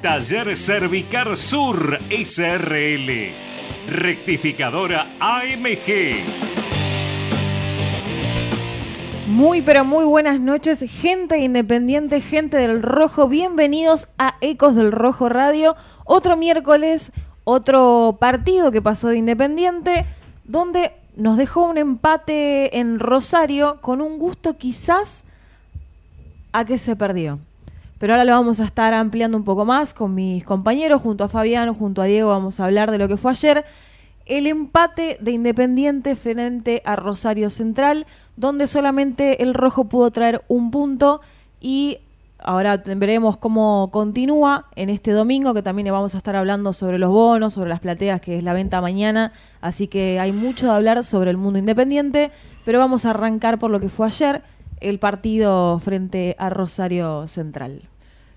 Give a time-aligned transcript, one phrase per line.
[0.00, 3.34] Taller Cervicar Sur SRL.
[3.86, 6.24] Rectificadora AMG.
[9.26, 13.28] Muy pero muy buenas noches, gente independiente, gente del Rojo.
[13.28, 15.76] Bienvenidos a Ecos del Rojo Radio.
[16.06, 17.12] Otro miércoles,
[17.44, 20.06] otro partido que pasó de Independiente,
[20.44, 25.24] donde nos dejó un empate en Rosario con un gusto quizás
[26.52, 27.38] a que se perdió.
[28.00, 31.28] Pero ahora lo vamos a estar ampliando un poco más con mis compañeros, junto a
[31.28, 33.66] Fabián, junto a Diego, vamos a hablar de lo que fue ayer.
[34.24, 38.06] El empate de Independiente frente a Rosario Central,
[38.36, 41.20] donde solamente el rojo pudo traer un punto
[41.60, 41.98] y
[42.38, 47.10] ahora veremos cómo continúa en este domingo, que también vamos a estar hablando sobre los
[47.10, 51.04] bonos, sobre las plateas, que es la venta mañana, así que hay mucho de hablar
[51.04, 52.30] sobre el mundo independiente,
[52.64, 54.42] pero vamos a arrancar por lo que fue ayer,
[54.80, 57.89] el partido frente a Rosario Central.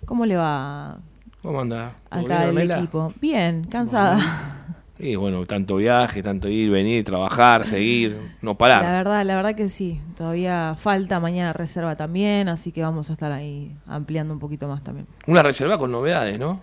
[0.06, 0.98] ¿Cómo le va?
[1.42, 1.96] ¿Cómo anda?
[2.10, 3.14] Acá el equipo.
[3.20, 4.64] Bien, cansada.
[5.00, 8.84] Y bueno, tanto viaje, tanto ir, venir, trabajar, seguir, no parar.
[8.84, 10.00] La verdad, la verdad que sí.
[10.16, 14.84] Todavía falta mañana reserva también, así que vamos a estar ahí ampliando un poquito más
[14.84, 15.08] también.
[15.28, 16.62] Una reserva con novedades, ¿no?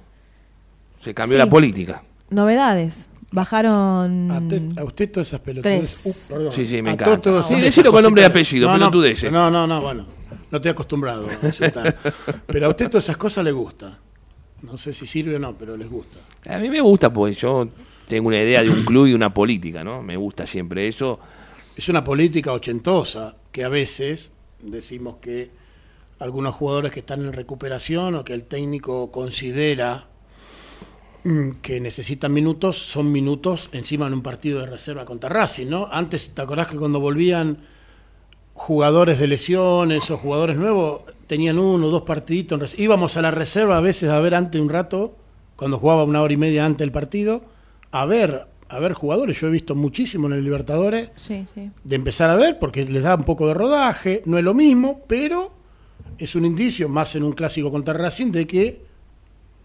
[1.00, 2.02] Se cambió la política.
[2.30, 3.10] Novedades.
[3.32, 4.30] Bajaron.
[4.78, 6.30] A, usted todas esas pelotudes.
[6.30, 7.42] Uh, sí, sí, me encanta.
[7.42, 9.30] sí, decirlo con nombre y apellido, no, pelotudeces.
[9.30, 10.19] No, no, no, bueno.
[10.50, 11.28] No estoy acostumbrado.
[12.46, 13.98] pero a usted todas esas cosas le gusta.
[14.62, 16.18] No sé si sirve o no, pero les gusta.
[16.48, 17.68] A mí me gusta, pues yo
[18.06, 20.02] tengo una idea de un club y una política, ¿no?
[20.02, 21.18] Me gusta siempre eso.
[21.76, 25.50] Es una política ochentosa que a veces decimos que
[26.18, 30.08] algunos jugadores que están en recuperación o que el técnico considera
[31.24, 35.88] mm, que necesitan minutos, son minutos encima en un partido de reserva contra Racing, ¿no?
[35.90, 37.58] Antes, ¿te acordás que cuando volvían
[38.60, 43.78] jugadores de lesiones o jugadores nuevos, tenían uno o dos partiditos Íbamos a la reserva
[43.78, 45.16] a veces a ver antes un rato,
[45.56, 47.40] cuando jugaba una hora y media antes del partido,
[47.90, 49.40] a ver, a ver jugadores.
[49.40, 51.10] Yo he visto muchísimo en el Libertadores
[51.84, 55.00] de empezar a ver porque les da un poco de rodaje, no es lo mismo,
[55.06, 55.52] pero
[56.18, 58.82] es un indicio, más en un clásico contra Racing, de que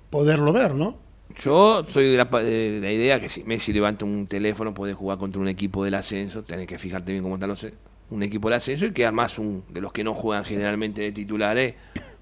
[0.09, 0.95] poderlo ver, ¿no?
[1.37, 5.49] Yo soy de la, idea que si Messi levanta un teléfono puede jugar contra un
[5.49, 7.65] equipo del ascenso, tenés que fijarte bien cómo están los
[8.09, 11.11] un equipo del ascenso y quedar más un de los que no juegan generalmente de
[11.11, 11.75] titulares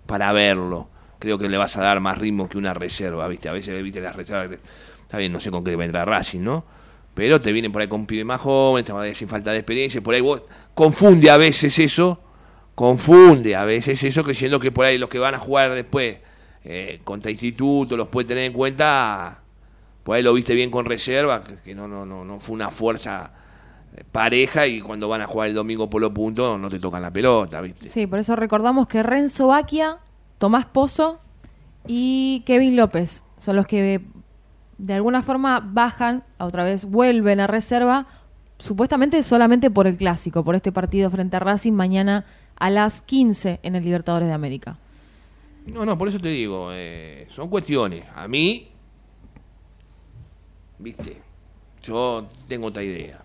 [0.06, 0.90] para verlo.
[1.20, 3.50] Creo que le vas a dar más ritmo que una reserva, ¿viste?
[3.50, 4.60] A veces viste las reservas
[5.02, 6.66] Está bien, no sé con qué vendrá Racing, ¿no?
[7.14, 10.22] Pero te vienen por ahí con pibes más jóvenes, sin falta de experiencia, por ahí
[10.22, 10.42] vos
[10.74, 12.20] confunde a veces eso,
[12.74, 16.18] confunde a veces eso, creyendo que por ahí los que van a jugar después
[16.64, 19.42] eh, contra instituto los puede tener en cuenta,
[20.04, 23.32] por ahí lo viste bien con reserva, que no, no, no, no fue una fuerza
[24.12, 27.12] pareja y cuando van a jugar el domingo por los puntos no te tocan la
[27.12, 27.88] pelota, ¿viste?
[27.88, 29.98] Sí, por eso recordamos que Renzo Baquia,
[30.38, 31.20] Tomás Pozo
[31.88, 34.02] y Kevin López son los que
[34.78, 38.08] de alguna forma bajan, otra vez vuelven a reserva,
[38.58, 43.60] supuestamente solamente por el clásico, por este partido frente a Racing mañana a las 15
[43.64, 44.78] en el Libertadores de América.
[45.66, 48.06] No, no, por eso te digo, eh, son cuestiones.
[48.16, 48.70] A mí,
[50.80, 51.22] viste,
[51.82, 53.24] yo tengo otra idea.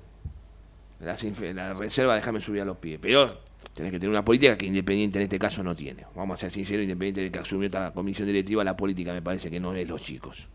[1.01, 1.17] La,
[1.55, 2.99] la reserva, déjame subir a los pies.
[3.01, 3.41] Pero
[3.75, 6.05] tenés que tener una política que Independiente en este caso no tiene.
[6.15, 9.51] Vamos a ser sinceros, Independiente de que asumió esta comisión directiva, la política me parece
[9.51, 10.49] que no es los chicos.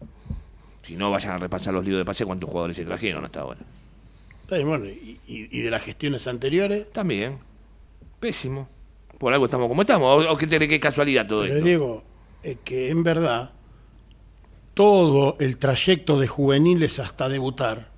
[0.81, 3.59] Si no, vayan a repasar los libros de pase cuántos jugadores se trajeron hasta ahora.
[4.49, 6.91] Bueno, y, de las gestiones anteriores?
[6.91, 7.39] También.
[8.19, 8.67] Pésimo.
[9.17, 10.25] Por algo estamos como estamos.
[10.27, 11.65] ¿O, qué, qué casualidad todo Pero esto?
[11.65, 12.03] digo
[12.43, 13.51] es que en verdad
[14.73, 17.89] todo el trayecto de juveniles hasta debutar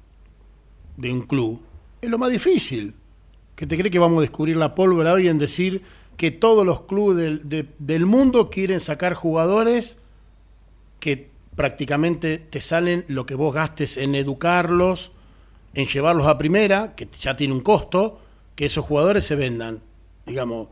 [0.98, 1.62] de un club
[2.06, 2.96] es lo más difícil.
[3.56, 5.84] ¿Que te cree que vamos a descubrir la pólvora hoy en decir
[6.18, 9.98] que todos los clubes del, del mundo quieren sacar jugadores
[11.00, 15.12] que prácticamente te salen lo que vos gastes en educarlos,
[15.74, 18.20] en llevarlos a primera, que ya tiene un costo,
[18.56, 19.82] que esos jugadores se vendan.
[20.26, 20.70] Digamos,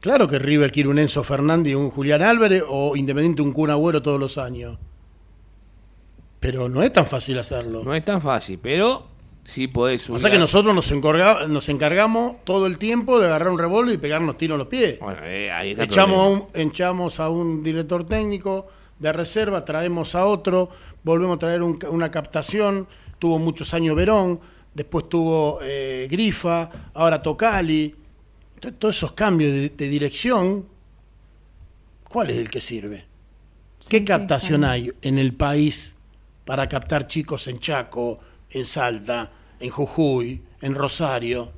[0.00, 3.70] claro que River quiere un Enzo Fernández y un Julián Álvarez o Independiente un Kun
[3.70, 4.78] Agüero todos los años.
[6.40, 7.82] Pero no es tan fácil hacerlo.
[7.84, 9.06] No es tan fácil, pero
[9.46, 13.48] sí podés O sea que nosotros nos, encarga- nos encargamos todo el tiempo de agarrar
[13.48, 14.98] un revólver y pegarnos tiros en los pies.
[15.00, 18.66] Bueno, eh, ahí está Echamos a, un, echamos a un director técnico
[18.98, 20.68] de reserva, traemos a otro,
[21.04, 22.86] volvemos a traer un una captación,
[23.18, 24.40] tuvo muchos años Verón,
[24.74, 27.94] después tuvo eh, Grifa, ahora Tocali.
[28.54, 30.66] Entonces, todos esos cambios de, de dirección,
[32.08, 33.04] ¿cuál es el que sirve?
[33.80, 35.94] Sí, ¿Qué sí, captación hay en el país
[36.44, 38.18] para captar chicos en Chaco,
[38.50, 39.30] en Salta,
[39.60, 41.52] en Jujuy, en Rosario?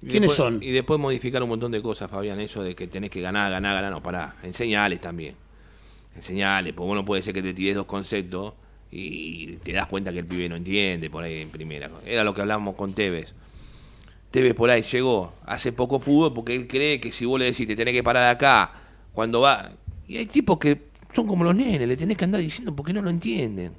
[0.00, 0.62] ¿Quiénes después- son?
[0.62, 3.74] Y después modificar un montón de cosas, Fabián, eso de que tenés que ganar, ganar,
[3.74, 5.34] ganar, no, pará, enseñales también.
[6.16, 8.54] Enseñales, porque vos no puede ser que te tires dos conceptos
[8.90, 11.90] y te das cuenta que el pibe no entiende por ahí en primera.
[12.04, 13.34] Era lo que hablábamos con Tevez.
[14.30, 17.66] Tevez por ahí llegó, hace poco fútbol porque él cree que si vos le decís
[17.66, 18.72] te tenés que parar acá,
[19.12, 19.72] cuando va...
[20.08, 20.80] Y hay tipos que
[21.12, 23.72] son como los nenes, le tenés que andar diciendo porque no lo entienden.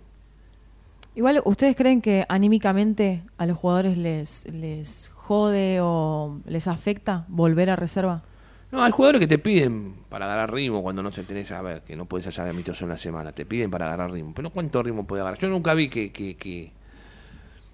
[1.15, 7.69] Igual, ¿ustedes creen que anímicamente a los jugadores les, les jode o les afecta volver
[7.69, 8.23] a reserva?
[8.71, 11.81] No, hay jugadores que te piden para agarrar ritmo cuando no se tenés a ver,
[11.81, 14.31] que no puedes hacer amistoso en la semana, te piden para agarrar ritmo.
[14.33, 15.37] Pero ¿cuánto ritmo puede agarrar?
[15.37, 16.71] Yo nunca vi que, que, que,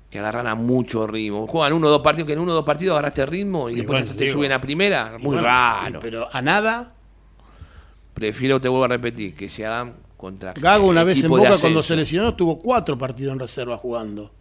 [0.09, 1.45] que agarraran mucho ritmo.
[1.45, 3.75] Juegan uno o dos partidos, que en uno o dos partidos agarraste ritmo y, Y
[3.77, 5.11] después bueno, te digo, suben a primera.
[5.19, 5.99] Muy bueno, raro.
[6.01, 6.93] Pero a nada,
[8.17, 11.81] Prefiero, te vuelvo a repetir, que se hagan contra Gago una vez en Boca cuando
[11.81, 14.31] se lesionó tuvo cuatro partidos en reserva jugando.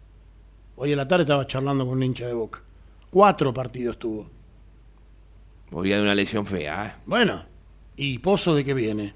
[0.75, 2.61] Hoy en la tarde estaba charlando con un hincha de Boca.
[3.09, 4.27] Cuatro partidos tuvo.
[5.71, 6.85] Volvía de una lesión fea.
[6.85, 7.01] ¿eh?
[7.05, 7.43] Bueno,
[7.95, 9.13] ¿y Pozo de qué viene?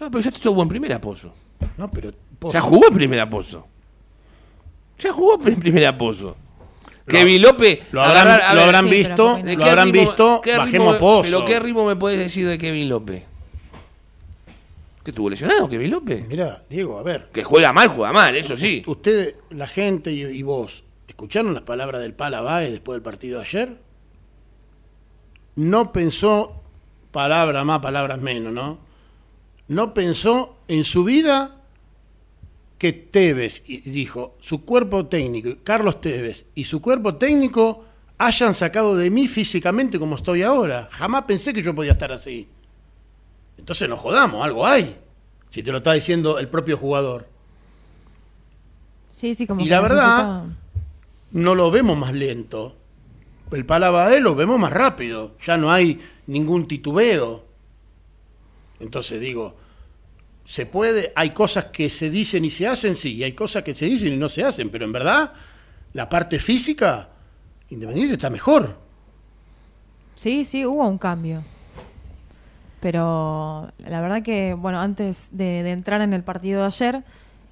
[0.00, 1.32] No, pero ya estuvo en primera, Pozo.
[1.76, 3.66] No, pero Pozo- Ya jugó en primera, Pozo.
[4.98, 6.36] Ya jugó en primera, Pozo.
[7.06, 7.80] Kevin López...
[7.92, 10.94] Lo habrán, agarrar- lo ver, habrán sí, visto, qué ¿De lo habrán ritmo- visto, bajemos
[10.94, 11.22] ritmo- Pozo.
[11.22, 13.24] Pero ¿qué ritmo me puedes decir de Kevin López?
[15.04, 16.26] ¿Que estuvo lesionado Kevin López?
[16.26, 17.28] Mirá, Diego, a ver.
[17.30, 18.82] Que juega mal, juega mal, eso sí.
[18.86, 23.44] Usted, la gente y, y vos, ¿escucharon las palabras del Pala después del partido de
[23.44, 23.76] ayer?
[25.56, 26.62] No pensó,
[27.12, 28.78] palabra más, palabras menos, ¿no?
[29.68, 31.60] No pensó en su vida
[32.78, 37.84] que Tevez, y dijo, su cuerpo técnico, Carlos Tevez y su cuerpo técnico
[38.16, 40.88] hayan sacado de mí físicamente como estoy ahora.
[40.92, 42.48] Jamás pensé que yo podía estar así.
[43.58, 44.96] Entonces no jodamos, algo hay.
[45.50, 47.28] Si te lo está diciendo el propio jugador.
[49.08, 50.44] Sí, sí, como Y que la verdad-
[51.30, 52.76] no lo vemos más lento.
[53.52, 55.36] El Palabadé lo vemos más rápido.
[55.46, 57.44] Ya no hay ningún titubeo.
[58.80, 59.56] Entonces digo,
[60.44, 63.74] se puede, hay cosas que se dicen y se hacen, sí, y hay cosas que
[63.74, 65.32] se dicen y no se hacen, pero en verdad,
[65.92, 67.08] la parte física,
[67.70, 68.76] Independiente está mejor.
[70.16, 71.42] Sí, sí, hubo un cambio.
[72.84, 77.02] Pero la verdad que, bueno, antes de, de entrar en el partido de ayer,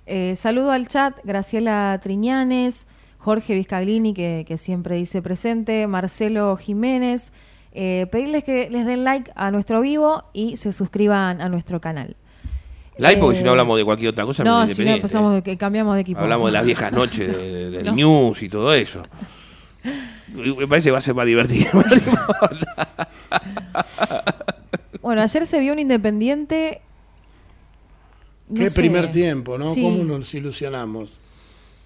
[0.05, 2.87] eh, saludo al chat, Graciela Triñanes,
[3.17, 7.33] Jorge Vizcaglini, que, que siempre dice presente, Marcelo Jiménez,
[7.73, 12.15] eh, pedirles que les den like a nuestro vivo y se suscriban a nuestro canal.
[12.99, 15.43] Like, porque Eh, si no hablamos de cualquier otra cosa, No, si no empezamos de
[15.43, 16.21] que cambiamos de equipo.
[16.21, 17.95] Hablamos de las viejas noches de- de- del No.
[17.95, 19.03] news y todo eso.
[20.29, 21.71] Me parece que va a ser más divertido.
[25.03, 26.81] Bueno, ayer se vio un Independiente...
[28.49, 28.81] no qué sé.
[28.81, 29.73] primer tiempo, ¿no?
[29.75, 29.83] Sí.
[29.83, 31.11] ¿Cómo nos ilusionamos?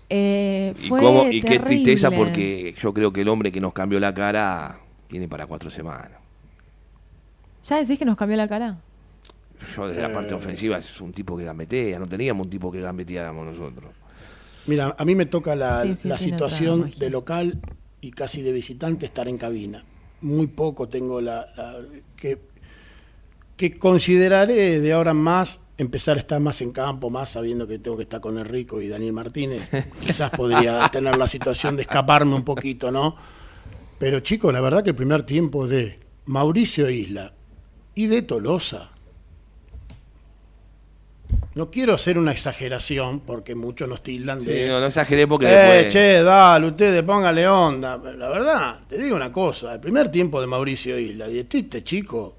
[0.09, 3.73] Eh, y, fue cómo- y qué tristeza porque yo creo que el hombre que nos
[3.73, 6.13] cambió la cara tiene para cuatro semanas.
[7.69, 8.79] ¿Ya decís que nos cambió la cara?
[9.75, 10.37] Yo desde la parte Eh.
[10.37, 13.91] ofensiva es un tipo que gambetea, no teníamos un tipo que gambeteáramos nosotros.
[14.67, 17.59] Mira, a mí me toca la, Sí, sí, la tiene situación de local
[18.01, 19.85] y casi de visitante estar en cabina.
[20.21, 21.79] Muy poco tengo la, la-
[22.17, 22.39] que,
[23.57, 27.97] que consideraré de ahora más empezar a estar más en campo, más sabiendo que tengo
[27.97, 29.69] que estar con Enrico y Daniel Martínez.
[30.01, 33.17] Quizás podría tener la situación de escaparme un poquito, ¿no?
[33.99, 37.33] Pero chicos, la verdad que el primer tiempo de Mauricio Isla
[37.95, 38.91] y de Tolosa.
[41.55, 45.47] No quiero hacer una exageración porque muchos nos tildan Sí, de no, no exageré porque
[45.47, 45.93] eh, después...
[45.93, 47.97] che, dale, ustedes póngale onda.
[47.97, 52.37] La verdad, te digo una cosa, el primer tiempo de Mauricio Isla, dietiste, chico,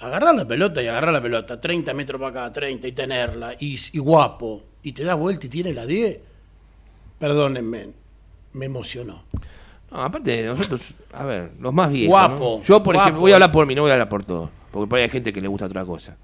[0.00, 3.78] agarrar la pelota y agarrar la pelota, 30 metros para acá, 30 y tenerla, y,
[3.92, 6.18] y guapo, y te da vuelta y tiene la 10,
[7.18, 7.88] perdónenme,
[8.52, 9.24] me emocionó.
[9.90, 12.10] No, aparte de nosotros, a ver, los más viejos.
[12.10, 12.62] Guapo, ¿no?
[12.62, 13.02] Yo, por guapo.
[13.02, 14.50] ejemplo, voy a hablar por mí, no voy a hablar por todos.
[14.70, 16.16] Porque por ahí hay gente que le gusta otra cosa.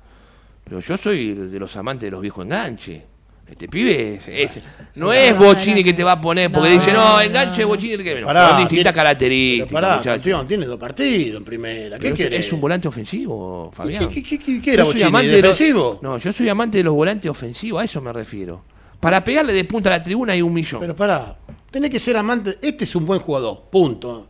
[0.64, 3.02] Pero yo soy de los amantes de los viejos enganches.
[3.48, 4.60] Este pibe es, es-
[4.96, 7.68] no es Bochini que te va a poner, porque No, dice, no, enganche no.
[7.68, 10.14] Bochini, que no, Pará, son distintas tiene- características, Pero pará, muchachos.
[10.16, 11.96] campeón, tiene dos partidos en primera.
[11.96, 12.46] ¿Qué Pero es- querés?
[12.46, 14.08] es un volante ofensivo, Fabián.
[14.10, 15.02] ¿Qué, qué, qué, qué era Yo soy Bochini?
[15.04, 15.98] amante de los- ¿Defensivo?
[16.02, 18.64] no, yo soy amante de los volantes ofensivos, a eso me refiero.
[18.98, 20.80] Para pegarle de punta a la tribuna hay un millón.
[20.80, 21.36] Pero pará,
[21.70, 22.58] tenés que ser amante.
[22.60, 24.26] Este es un buen jugador, punto.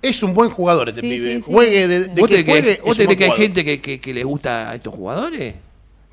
[0.00, 1.34] Es un buen jugador este Sí, pibe.
[1.36, 1.52] sí, sí.
[1.52, 3.24] Juegue de, de ¿Vos que te juegue, crees, es vos te un crees buen que
[3.24, 3.42] hay jugador.
[3.46, 5.54] gente que, que- que le gusta a estos jugadores?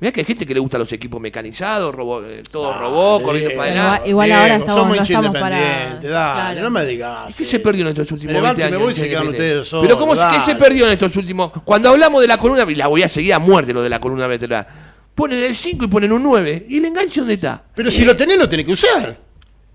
[0.00, 3.50] Mirá que hay gente que le gusta los equipos mecanizados, robo, eh, todo robó, corriendo
[3.54, 4.08] para adelante.
[4.08, 6.62] igual ahora Diego, estamos- somos no estamos para- dale, Claro.
[6.62, 7.30] no me digas.
[7.30, 8.82] ¿Y qué se perdió en estos últimos Me levanto 20 y me años?
[8.86, 9.52] voy y se quedan Independiente?
[9.60, 10.44] ustedes solos, Pero ¿cómo, ¿qué dale.
[10.44, 11.52] se perdió en estos últimos?
[11.64, 14.00] Cuando hablamos de la columna, y la voy a seguir a muerte lo de la
[14.00, 14.66] columna vertebral,
[15.14, 16.64] ponen el 5 y ponen un 9.
[16.66, 17.62] ¿Y el enganche dónde está?
[17.74, 19.18] Pero si lo tenés, lo tenés que usar.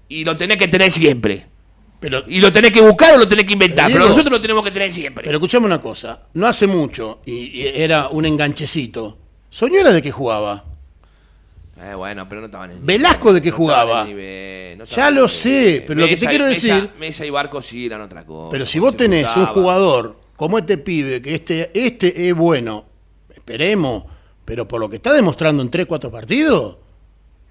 [0.10, 1.46] Y lo tenés que tener siempre.
[2.00, 3.86] Pero, Y lo tenés que buscar o lo tenés que inventar.
[3.86, 5.24] Pero, Pero, Diego, nosotros lo tenemos que tener siempre.
[5.24, 6.20] pero escuchame una cosa.
[6.34, 9.18] No hace mucho, y, y era un enganchecito.
[9.56, 10.66] Soñora de que jugaba.
[11.80, 14.04] Eh, bueno, pero no estaban en el Velasco de no estaban jugaba.
[14.04, 17.86] nivel, no Ya lo sé, pero lo que te quiero decir- Mesa y Barco sí
[17.86, 18.50] eran otra cosa.
[18.52, 22.84] Pero si vos tenés un jugador como este pibe, que este, este es bueno,
[23.34, 24.04] esperemos,
[24.44, 26.76] pero por lo que está demostrando en 3, 4 partidos,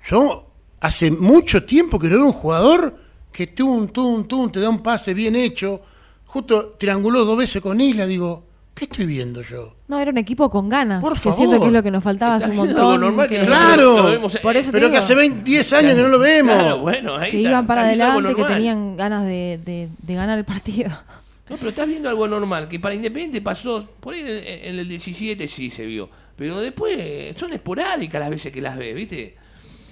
[0.06, 0.46] yo
[0.80, 2.98] hace mucho tiempo que no veo un jugador
[3.32, 5.80] que tum, tum, tum, te da un pase bien hecho,
[6.26, 8.44] justo trianguló dos veces con Isla, digo,
[8.74, 9.74] ¿qué estoy viendo yo?
[9.88, 11.00] No, era un equipo con ganas.
[11.00, 11.36] Por que favor.
[11.38, 13.00] siento que es lo que nos faltaba hace un montón.
[13.00, 14.04] normal que que- Claro.
[14.06, 16.54] vemos, Por eso Pero que hace 20, 10 años que no lo vemos.
[16.54, 20.38] Claro, bueno, ahí que está, iban para adelante, que tenían ganas de, de- de ganar
[20.38, 20.90] el partido.
[21.46, 24.88] No, pero estás viendo algo normal, que para Independiente pasó, por ahí en, en el
[24.88, 29.36] 17 sí se vio, pero después son esporádicas las veces que las ves, ¿viste?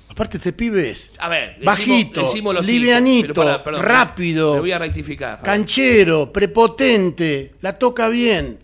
[0.09, 4.73] Aparte este pibe es A ver, decimos- Bajito, decimos los livianito, perdón, rápido, Me voy
[4.73, 5.43] a rectificar.
[5.43, 8.59] Canchero, prepotente, la toca bien.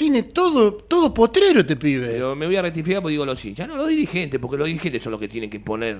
[0.00, 2.06] Tiene todo, todo potrero este pibe.
[2.06, 5.04] Pero me voy a rectificar porque digo los hinchas, no los dirigentes, porque los dirigentes
[5.04, 5.98] son los que tienen que poner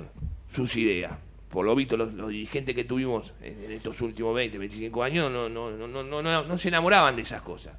[0.48, 1.12] sus ideas.
[1.50, 5.30] Por lo visto, los, los dirigentes que tuvimos en, en estos últimos 20, 25 años
[5.30, 7.74] no, no, no, no, no, no, no se enamoraban de esas cosas.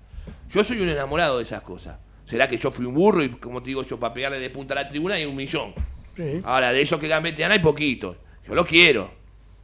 [0.48, 1.98] Yo soy un enamorado de esas cosas.
[2.24, 4.76] ¿Será que yo fui un burro y, como te digo yo, para pegarle de punta
[4.76, 5.74] a la tribuna hay un millón?
[6.16, 6.40] Sí.
[6.44, 8.16] Ahora, de esos que gambetean hay poquitos.
[8.48, 9.12] Yo los quiero.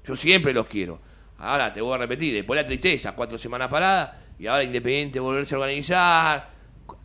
[0.03, 0.99] Yo siempre los quiero.
[1.37, 5.55] Ahora, te voy a repetir, después la tristeza, cuatro semanas paradas, y ahora Independiente volverse
[5.55, 6.49] a organizar.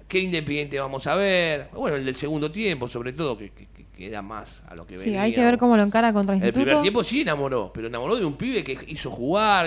[0.09, 1.69] ¿Qué Independiente vamos a ver?
[1.75, 4.99] Bueno, el del segundo tiempo, sobre todo, que, que- que queda más a lo que
[4.99, 5.23] Sí, venía.
[5.23, 6.65] hay que ver cómo lo encara contra El Instituto.
[6.67, 9.67] primer tiempo sí enamoró, pero enamoró de un pibe que hizo jugar,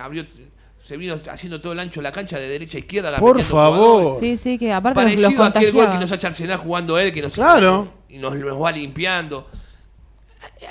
[0.00, 0.24] abrió,
[0.78, 3.16] se vino haciendo todo el ancho de la cancha de derecha a izquierda.
[3.18, 3.78] Por favor.
[3.78, 4.18] jugadores.
[4.20, 6.98] Sí, sí, que aparte los, los Parecido a aquel gol que nos hace Arsenal jugando
[6.98, 7.92] él, que nos, Claro.
[8.08, 9.48] y nos, nos va limpiando.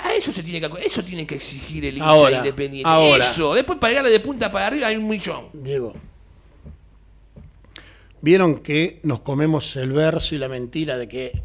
[0.02, 2.88] A eso se tiene que eso tiene que exigir el hincha Ahora, independiente.
[2.88, 3.24] ahora.
[3.24, 5.46] Eso, después para llegarle de punta para arriba hay un millón.
[5.52, 5.94] Diego.
[8.20, 11.42] Vieron que nos comemos el verso y la mentira de que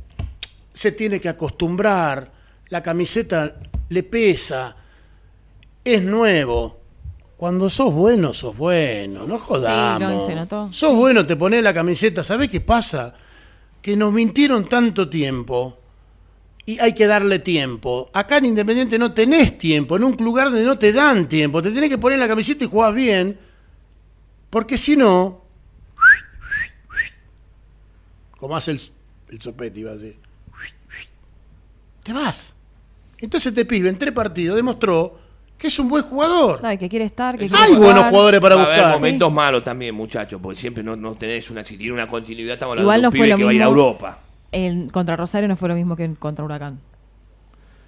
[0.73, 2.31] se tiene que acostumbrar,
[2.69, 3.55] la camiseta
[3.89, 4.75] le pesa,
[5.83, 6.79] es nuevo.
[7.37, 10.27] Cuando sos bueno, sos bueno, no jodamos.
[10.49, 10.71] no.
[10.73, 13.13] Sos bueno, te pones la camiseta, ¿sabés qué pasa?
[13.81, 15.80] Que nos mintieron tanto tiempo
[16.73, 18.09] y hay que darle tiempo.
[18.13, 21.71] Acá en Independiente no tenés tiempo, en un lugar donde no te dan tiempo, te
[21.71, 23.37] tenés que poner la camiseta y jugás bien,
[24.49, 25.41] porque si no,
[28.37, 28.81] como hace el,
[29.29, 30.15] el sopete, iba a decir,
[32.03, 32.53] te vas.
[33.19, 35.19] Entonces te pibe en tres partidos demostró
[35.57, 36.59] que es un buen jugador.
[36.79, 37.93] Que quiere estar, que Hay quiere Hay jugar.
[37.93, 38.93] buenos jugadores para va a haber buscar.
[38.95, 42.73] momentos malos también, muchachos, porque siempre no, no tenés una, si tiene una continuidad, estamos
[42.79, 43.65] hablando Igual de no fue lo que va a ir a.
[43.65, 44.19] Europa.
[44.51, 46.79] En- contra Rosario no fue lo mismo que en- contra Huracán.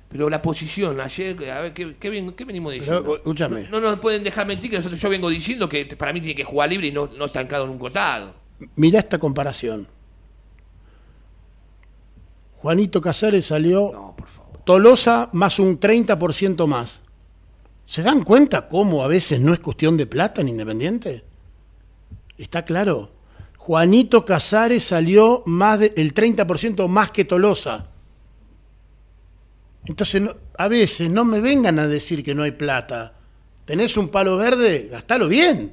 [0.09, 3.01] Pero la posición, ayer, a ver, ¿qué, qué ven- qué venimos diciendo?
[3.01, 3.63] Pero, escúchame.
[3.69, 6.35] No, no nos pueden dejar mentir que nosotros yo vengo diciendo que para mí tiene
[6.35, 8.33] que jugar libre y no, no estancado en un cotado.
[8.75, 9.87] Mirá esta comparación.
[12.57, 14.57] Juanito Casares salió No, por favor.
[14.63, 17.01] Tolosa más un 30% más.
[17.85, 21.25] ¿Se dan cuenta cómo a veces no es cuestión de plata en Independiente?
[22.37, 23.11] ¿Está claro?
[23.65, 27.87] Juanito Casares salió más de, el 30% más que Tolosa.
[29.85, 33.13] Entonces, no- a veces no me vengan a decir que no hay plata.
[33.63, 34.89] ¿Tenés un palo verde?
[34.91, 35.71] Gastalo bien.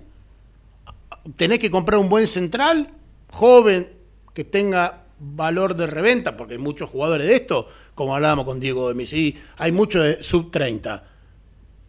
[1.35, 2.93] Tenés que comprar un buen central,
[3.33, 3.89] joven,
[4.35, 8.87] que tenga valor de reventa, porque hay muchos jugadores de esto, como hablábamos con Diego
[8.89, 11.05] de Misi, hay muchos de sub 30.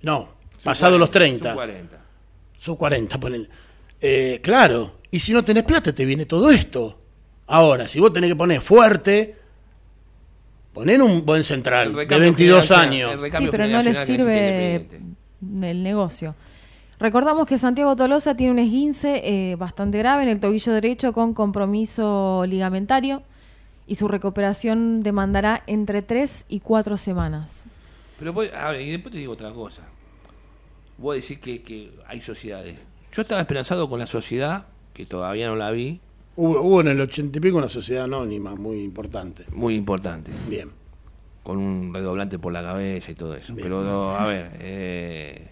[0.02, 0.30] No,
[0.64, 1.50] pasado los 30.
[1.50, 1.98] Sub 40.
[2.58, 3.50] Sub 40, ponele.
[4.02, 6.98] Eh, claro, y si no tenés plata te viene todo esto.
[7.48, 9.36] Ahora, si vos tenés que poner fuerte,
[10.74, 13.38] poner un buen central de recambio 22 generacional, años.
[13.38, 14.88] Sí, pero no les sirve
[15.64, 16.36] el negocio.
[17.00, 21.34] Recordamos que Santiago Tolosa tiene un esguince eh, bastante grave en el tobillo derecho con
[21.34, 23.24] compromiso ligamentario
[23.88, 27.66] y su recuperación demandará entre 3 y 4 semanas.
[28.20, 29.82] Pero voy- a ver, y después te digo otra cosa.
[31.00, 32.78] Voy a decir que, que hay sociedades.
[33.12, 36.00] Yo estaba esperanzado con la sociedad, que todavía no la vi,
[36.36, 39.46] Hubo, hubo en el ochenta y pico una sociedad anónima muy importante.
[39.52, 40.32] muy importante.
[40.50, 40.70] Bien.
[41.44, 43.54] con un redoblante por la cabeza y todo eso.
[43.56, 43.64] Bien.
[43.66, 45.48] Pero, no, a ver, eh,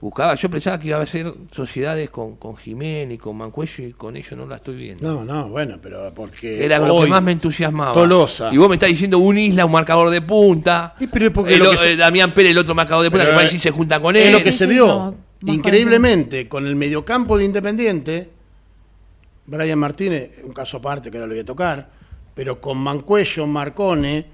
[0.00, 3.92] buscaba, yo pensaba que iba a ser sociedades con, con Jiménez y con Mancuello y
[3.92, 5.06] con ellos no la estoy viendo.
[5.12, 6.64] No, no, bueno, pero porque.
[6.64, 7.92] Era lo que más me entusiasmaba.
[7.92, 8.50] Tolosa.
[8.52, 10.94] Y vos me estás diciendo un isla, un marcador de punta.
[11.00, 13.10] Y pero es porque El lo que se- eh, Damián Pérez, el otro marcador de
[13.10, 14.32] punta, Pero que es- parece se junta con Es él.
[14.32, 15.14] lo que se vio.
[15.46, 18.30] Increíblemente, con el mediocampo de Independiente,
[19.46, 21.90] Brian Martínez, un caso aparte que ahora lo voy a tocar,
[22.34, 24.26] pero con Mancuello, Marcone,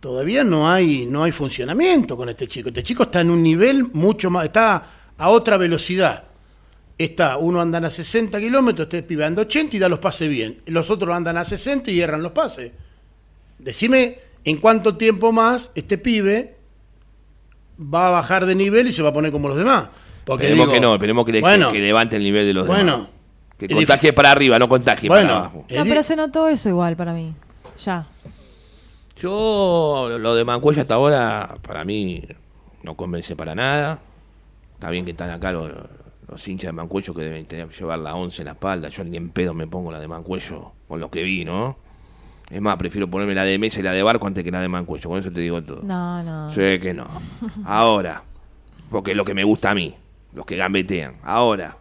[0.00, 2.68] todavía no hay, no hay funcionamiento con este chico.
[2.68, 6.24] Este chico está en un nivel mucho más, está a otra velocidad.
[6.96, 10.28] Está, uno andan a 60 kilómetros, este pibe anda a 80 y da los pases
[10.28, 10.62] bien.
[10.66, 12.72] Los otros andan a 60 y erran los pases.
[13.58, 16.56] Decime en cuánto tiempo más este pibe
[17.80, 19.88] va a bajar de nivel y se va a poner como los demás.
[20.28, 22.66] Porque Esperemos digo, que no, esperemos que, le- bueno, que levante el nivel de los
[22.66, 23.08] Bueno, demás.
[23.58, 25.64] Que contagie para arriba, no contagie Bueno, para abajo.
[25.74, 27.34] No, pero se notó eso igual para mí.
[27.84, 28.06] Ya.
[29.16, 32.22] Yo, lo de Mancuello hasta ahora, para mí,
[32.82, 33.98] no convence para nada.
[34.74, 35.70] Está bien que están acá los,
[36.28, 38.88] los hinchas de Mancuello que deben tener, llevar la 11 en la espalda.
[38.90, 41.76] Yo ni en pedo me pongo la de Mancuello con lo que vi, ¿no?
[42.48, 44.68] Es más, prefiero ponerme la de Mesa y la de Barco antes que la de
[44.68, 45.08] Mancuello.
[45.08, 45.80] Con eso te digo todo.
[45.82, 46.48] No, no.
[46.50, 47.06] Sé que no.
[47.64, 48.22] Ahora,
[48.90, 49.94] porque es lo que me gusta a mí,
[50.34, 51.16] los que gambetean.
[51.22, 51.76] Ahora,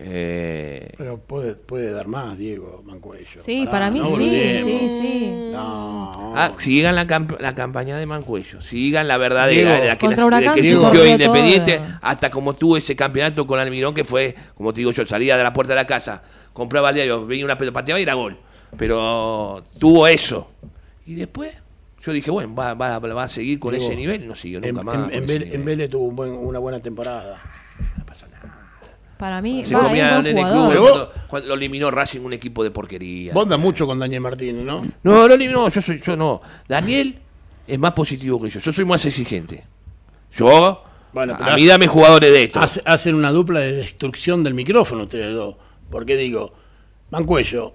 [0.00, 3.26] eh, Pero puede, puede dar más, Diego Mancuello.
[3.36, 5.30] Sí, Pará, para mí no sí, sí, sí.
[5.50, 6.34] No.
[6.36, 10.16] Ah, sigan la, camp- la campaña de Mancuello, sigan la verdadera, Diego, la que, la-
[10.16, 11.86] surgió Independiente, todo.
[12.02, 15.42] hasta como tuvo ese campeonato con Almirón, que fue, como te digo yo, salía de
[15.42, 16.22] la puerta de la casa,
[16.52, 18.38] compraba el diario, venía una pelota, pateaba y era gol.
[18.76, 20.50] Pero tuvo eso.
[21.06, 21.56] Y después,
[22.08, 24.82] yo dije, bueno, va, va, va a seguir con ese nivel, no siguió En, nunca
[24.82, 24.94] más.
[25.12, 25.54] en- Vélez, nivel.
[25.54, 27.40] en Vélez tuvo un buen- una buena temporada.
[29.18, 32.70] Para mí, Se va, en el club cuando, cuando lo eliminó Racing, un equipo de
[32.70, 33.32] porquería.
[33.32, 34.86] Vos andás mucho con Daniel Martínez, ¿no?
[35.02, 36.40] No, no, no, yo soy, yo no.
[36.68, 37.18] Daniel
[37.66, 38.60] es más positivo que yo.
[38.60, 39.64] Yo soy más exigente.
[40.32, 42.62] Yo, Bueno, pero a mí dame jugadores de estos.
[42.62, 45.56] Hace- hacen una dupla de destrucción del micrófono ustedes dos.
[45.90, 46.52] Porque digo,
[47.10, 47.74] Mancuello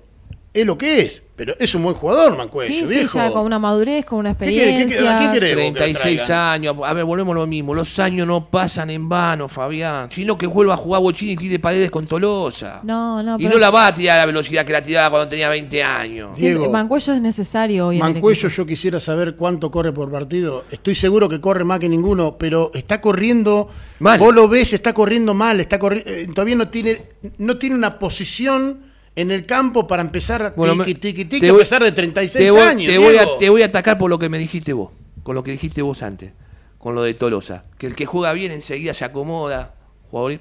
[0.53, 3.17] es lo que es, pero es un buen jugador, Mancuello, Sí, sí, viejo.
[3.17, 5.19] ya con una madurez, con una ¿Qué qué experiencia.
[5.19, 5.49] qué quiere?
[5.49, 6.49] queremos que 36 traigan?
[6.53, 6.75] años.
[6.85, 7.73] A ver, volvemos a lo mismo.
[7.73, 10.09] Los años no pasan en vano, Fabián.
[10.11, 12.81] Sino que vuelva a jugar Bochini y tire paredes con Tolosa.
[12.83, 15.09] No, no, y pero- no la va a tirar a la velocidad que la tiraba
[15.09, 16.37] cuando tenía 20 años.
[16.37, 16.69] Sí, Diego.
[16.71, 20.65] Mancuello es necesario hoy Mancuello, yo quisiera saber cuánto corre por partido.
[20.69, 23.69] Estoy seguro que corre más que ninguno, pero está corriendo.
[23.97, 24.19] Mal.
[24.19, 27.07] Vos lo ves, está corriendo mal, está corri- eh, todavía no tiene,
[27.39, 31.39] no tiene una posición en el campo para empezar a Bueno, tiqui, me- tiqui, tiqui,
[31.47, 32.91] te a pesar de 36 te voy, años.
[32.91, 34.91] Te voy, a, te voy a atacar por lo que me dijiste vos.
[35.23, 36.31] Con lo que dijiste vos antes.
[36.77, 37.63] Con lo de Tolosa.
[37.77, 39.75] Que el que juega bien enseguida se acomoda.
[40.11, 40.39] Jugador,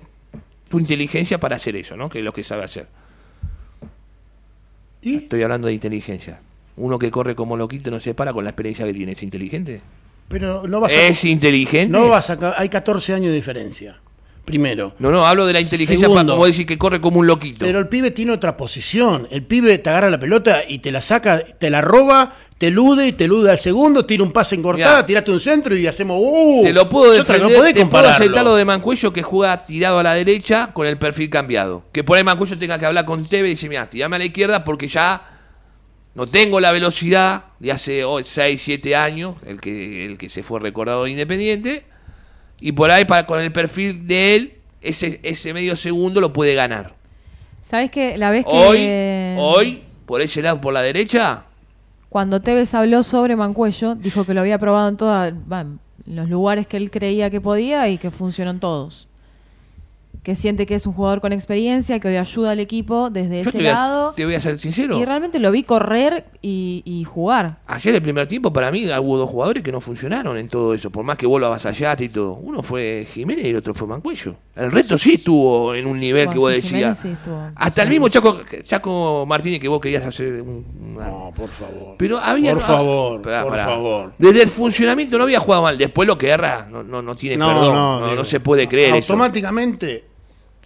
[0.68, 2.08] tu inteligencia para hacer eso, ¿no?
[2.08, 2.86] Que es lo que sabe hacer.
[5.02, 5.16] ¿Y?
[5.16, 6.40] Estoy hablando de inteligencia.
[6.76, 9.12] Uno que corre como loquito no se para con la experiencia que tiene.
[9.12, 9.80] ¿Es inteligente?
[10.28, 11.92] Pero no vas a, ¿Es inteligente?
[11.92, 14.00] no vas a, hay 14 años de diferencia.
[14.44, 14.94] Primero.
[14.98, 16.24] No, no, hablo de la inteligencia Segundo.
[16.24, 17.64] para como decir que corre como un loquito.
[17.64, 19.28] Pero el pibe tiene otra posición.
[19.30, 23.06] El pibe te agarra la pelota y te la saca, te la roba, te elude
[23.06, 26.18] y te elude al segundo, tira un pase en cortada, tiraste un centro y hacemos
[26.20, 26.62] ¡uh!
[26.62, 30.02] te lo puedo defender, no te puedo aceptar lo de Mancuello que juega tirado a
[30.02, 31.84] la derecha con el perfil cambiado.
[31.92, 34.24] Que por ahí Mancuello tenga que hablar con Tevez y dice, mira, tirame a la
[34.24, 35.22] izquierda porque ya
[36.14, 40.60] no tengo la velocidad de hace 6, 7 años, el que, el que se fue
[40.60, 41.86] recordado de Independiente,
[42.62, 46.54] y por ahí para, con el perfil de él, ese, ese medio segundo lo puede
[46.54, 46.94] ganar.
[47.60, 51.44] ¿Sabes que La vez que Hoy, hoy, por ese lado, por la derecha,
[52.08, 55.32] cuando Tevez habló sobre Mancuello, dijo que lo había probado en todos
[56.04, 59.08] los lugares que él creía que podía y que funcionó en todos.
[60.22, 63.48] Que siente que es un jugador con experiencia, que hoy ayuda al equipo desde yo
[63.50, 64.12] ese te a, lado.
[64.12, 64.96] te voy a ser sincero.
[64.96, 67.58] Y realmente lo vi correr y, y jugar.
[67.66, 70.90] Ayer el primer tiempo para mí hubo dos jugadores que no funcionaron en todo eso,
[70.90, 72.34] por más que vos lo avasallaste y todo.
[72.34, 74.36] Uno fue Jiménez y el otro fue Mancuello.
[74.54, 77.00] El resto sí estuvo en un nivel que vos sí, decías.
[77.00, 77.40] sí estuvo.
[77.56, 80.94] Hasta el mismo Chaco, Chaco Martínez que vos querías hacer un...
[80.94, 81.96] No, por favor.
[81.98, 82.52] Pero había...
[82.52, 83.64] Por no- favor, Pará, por pará.
[83.64, 84.12] favor.
[84.18, 85.76] Desde el funcionamiento no había jugado mal.
[85.76, 87.74] Después lo que erra no, no, no tiene perdón.
[87.74, 89.16] No, no, se puede creer eso.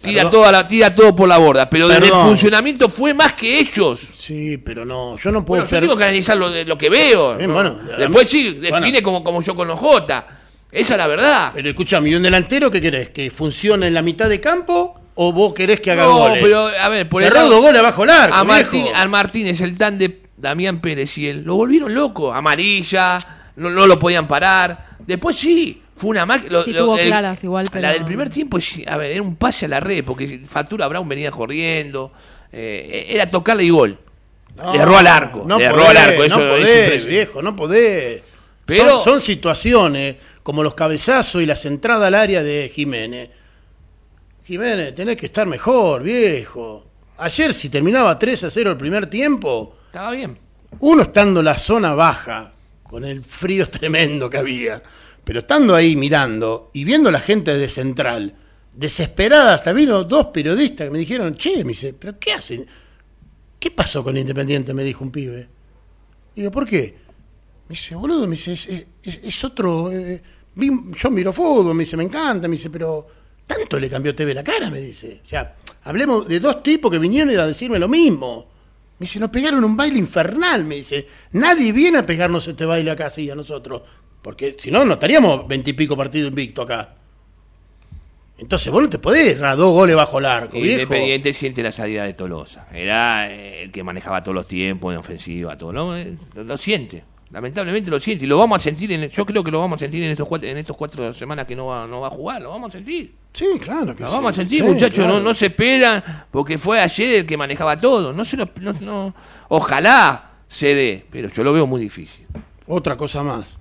[0.01, 0.31] Tira, Perdón.
[0.31, 1.69] toda la, tira todo por la borda.
[1.69, 2.27] Pero desde el Perdón.
[2.27, 3.99] funcionamiento fue más que ellos.
[4.15, 6.77] Sí, pero no, yo no puedo Bueno, yo ser- tengo que analizar lo, de- lo
[6.77, 7.35] que veo.
[7.35, 7.55] Bien, ¿no?
[7.55, 8.77] bueno, Después sí, bueno.
[8.77, 10.27] define como, como yo con los J.
[10.71, 11.51] Esa es la verdad.
[11.55, 13.09] Pero escúchame, ¿y un delantero qué querés?
[13.09, 16.43] ¿Que funcione en la mitad de campo o vos querés que haga No, goles?
[16.43, 18.45] pero a ver, por el Cerró lado- dos goles abajo el arco, a, viejo.
[18.61, 22.31] Martín, a Martínez, el tan de Damián Pérez y él, lo volvieron loco.
[22.31, 23.17] Amarilla,
[23.55, 24.97] no, no lo podían parar.
[24.99, 26.63] Después sí, fue una máquina.
[26.63, 29.65] Sí, tuvo claras igual, pero- La del primer tiempo, sí, a ver, era un pase
[29.65, 32.11] a la red, porque Factura Brown venía corriendo.
[32.51, 33.97] eh, era tocarle y gol.
[34.55, 35.43] No, le erró al arco.
[35.45, 36.23] No le erró podés, al arco.
[36.23, 38.23] Eso no podés, viejo, no podés.
[38.65, 43.29] Pero- son, son situaciones como los cabezazos y las entradas al área de Jiménez.
[44.45, 46.85] Jiménez, tenés que estar mejor, viejo.
[47.17, 50.37] Ayer si terminaba 3 a 0 el primer tiempo, Estaba bien.
[50.79, 54.81] uno estando en la zona baja, con el frío tremendo que había,
[55.27, 58.33] pero estando ahí mirando y viendo a la gente de Central,
[58.73, 62.65] desesperada, hasta vino dos periodistas que me dijeron, che, me dice, ¿pero qué hacen?
[63.59, 64.73] ¿Qué pasó con Independiente?
[64.73, 65.49] Me dijo un pibe.
[66.33, 66.95] Digo, ¿por qué?
[67.67, 69.91] Me dice, boludo, me dice, es, es- es otro.
[69.91, 70.21] eh,
[70.55, 73.05] yo miro fútbol, me dice, me encanta, me dice, pero
[73.45, 75.23] tanto le cambió TV la cara, me dice.
[75.25, 78.47] O sea, hablemos de dos tipos que vinieron a decirme lo mismo.
[78.97, 81.05] Me dice, nos pegaron un baile infernal, me dice.
[81.33, 83.81] Nadie viene a pegarnos este baile acá así a nosotros.
[84.21, 86.93] Porque si no, no estaríamos veintipico partidos invicto acá.
[88.37, 90.81] Entonces vos no te podés errar dos goles bajo el arco, viejo.
[90.83, 92.67] Independiente siente la salida de Tolosa.
[92.71, 95.73] Era eh, el que manejaba todos los tiempos en ofensiva, todo.
[95.73, 95.97] ¿no?
[95.97, 97.03] Eh, Lo, lo siente.
[97.31, 98.25] Lamentablemente lo siente.
[98.25, 98.91] Y lo vamos a sentir.
[98.91, 101.47] En, yo creo que lo vamos a sentir en estos cuatro, en estos cuatro semanas
[101.47, 102.41] que no va, no va a jugar.
[102.43, 103.11] Lo vamos a sentir.
[103.33, 104.15] Sí, claro que Lo sí.
[104.15, 104.97] vamos a sentir, Sí, muchachos.
[104.97, 105.13] claro.
[105.15, 106.27] No, no se espera.
[106.29, 108.13] Porque fue ayer el que manejaba todo.
[108.13, 109.15] No se lo, no, no-
[109.49, 111.05] ojalá se dé.
[111.09, 112.27] Pero yo lo veo muy difícil.
[112.67, 113.56] Otra cosa más.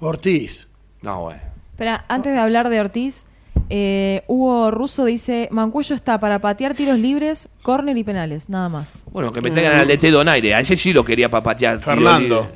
[0.00, 0.68] Ortiz.
[1.02, 1.40] No, bueno.
[1.72, 3.26] Espera, antes de hablar de Ortiz,
[3.68, 9.04] eh, Hugo Russo dice, Mancuello está para patear tiros libres, córner y penales, nada más.
[9.12, 10.54] Bueno, que me traigan al DT Donaire.
[10.54, 11.80] A ese sí lo quería para patear.
[11.80, 12.50] Fernando.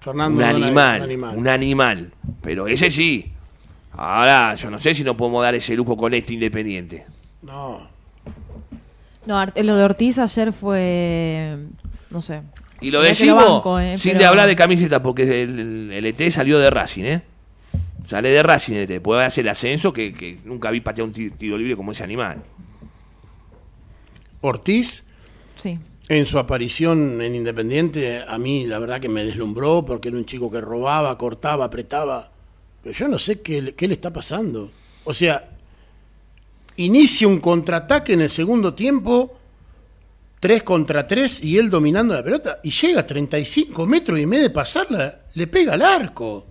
[0.00, 1.36] Fernando un animal, un animal.
[1.38, 2.12] un animal.
[2.42, 3.32] Pero ese sí.
[3.92, 7.06] Ahora, yo no sé si no podemos dar ese lujo con este Independiente.
[7.42, 7.88] No.
[9.26, 11.56] No, lo de Ortiz ayer fue,
[12.14, 12.40] no sé.
[12.80, 16.30] Y lo decimos banco, eh, sin pero- de hablar de camiseta, porque el, el ET
[16.30, 17.22] salió de Racing, ¿eh?
[18.04, 19.00] Sale de Racing el ET.
[19.02, 22.04] Puede hacer el ascenso que, que nunca vi patear un ti- tiro libre como ese
[22.04, 22.42] animal.
[24.40, 25.02] Ortiz,
[25.56, 25.78] Sí.
[26.08, 30.26] en su aparición en Independiente, a mí la verdad que me deslumbró porque era un
[30.26, 32.30] chico que robaba, cortaba, apretaba.
[32.82, 34.70] Pero yo no sé qué, le- qué le está pasando.
[35.04, 35.48] O sea,
[36.76, 39.38] inicia un contraataque en el segundo tiempo,
[40.44, 44.28] 3 contra 3, y él dominando la pelota, y llega a 35 metros y en
[44.28, 46.44] vez de pasarla, le pega al arco.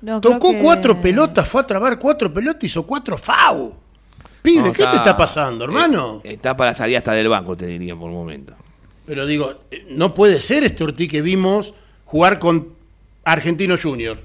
[0.00, 3.74] No, Tocó que- cuatro pelotas, fue a trabar cuatro pelotas, hizo cuatro FAU.
[4.40, 6.22] Pibe, No, ¿qué te está pasando, hermano?
[6.24, 8.54] eh, está para salir hasta del banco, te diría por un momento.
[9.04, 11.74] Pero digo, eh, no puede ser este Ortiz que vimos
[12.06, 12.68] jugar con
[13.22, 14.18] Argentino Junior.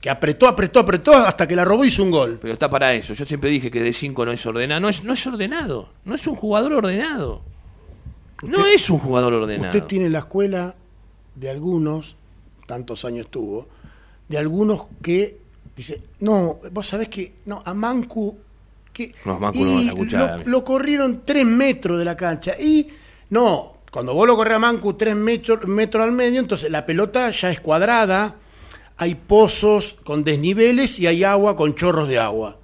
[0.00, 2.38] Que apretó, apretó, apretó hasta que la robó y hizo un gol.
[2.40, 3.12] Pero está para eso.
[3.12, 4.80] Yo siempre dije que de 5 no es ordenado.
[4.80, 5.90] No es, no es ordenado.
[6.04, 7.42] No es un jugador ordenado.
[8.42, 9.72] no es un jugador ordenado.
[9.72, 10.74] Usted tiene la escuela
[11.34, 12.16] de algunos,
[12.66, 13.68] tantos años tuvo,
[14.28, 15.38] de algunos que
[15.76, 18.36] dice, no, vos sabés que, no, a Mancu,
[18.92, 22.16] que No, a Mancu no vas a escuchar, lo, lo corrieron tres metros de la
[22.16, 22.88] cancha y
[23.30, 27.30] no, cuando vos lo corres a Mancu tres metros, metros al medio, entonces la pelota
[27.30, 28.36] ya es cuadrada,
[29.00, 32.56] hay pozos con desniveles y hay agua con chorros de agua.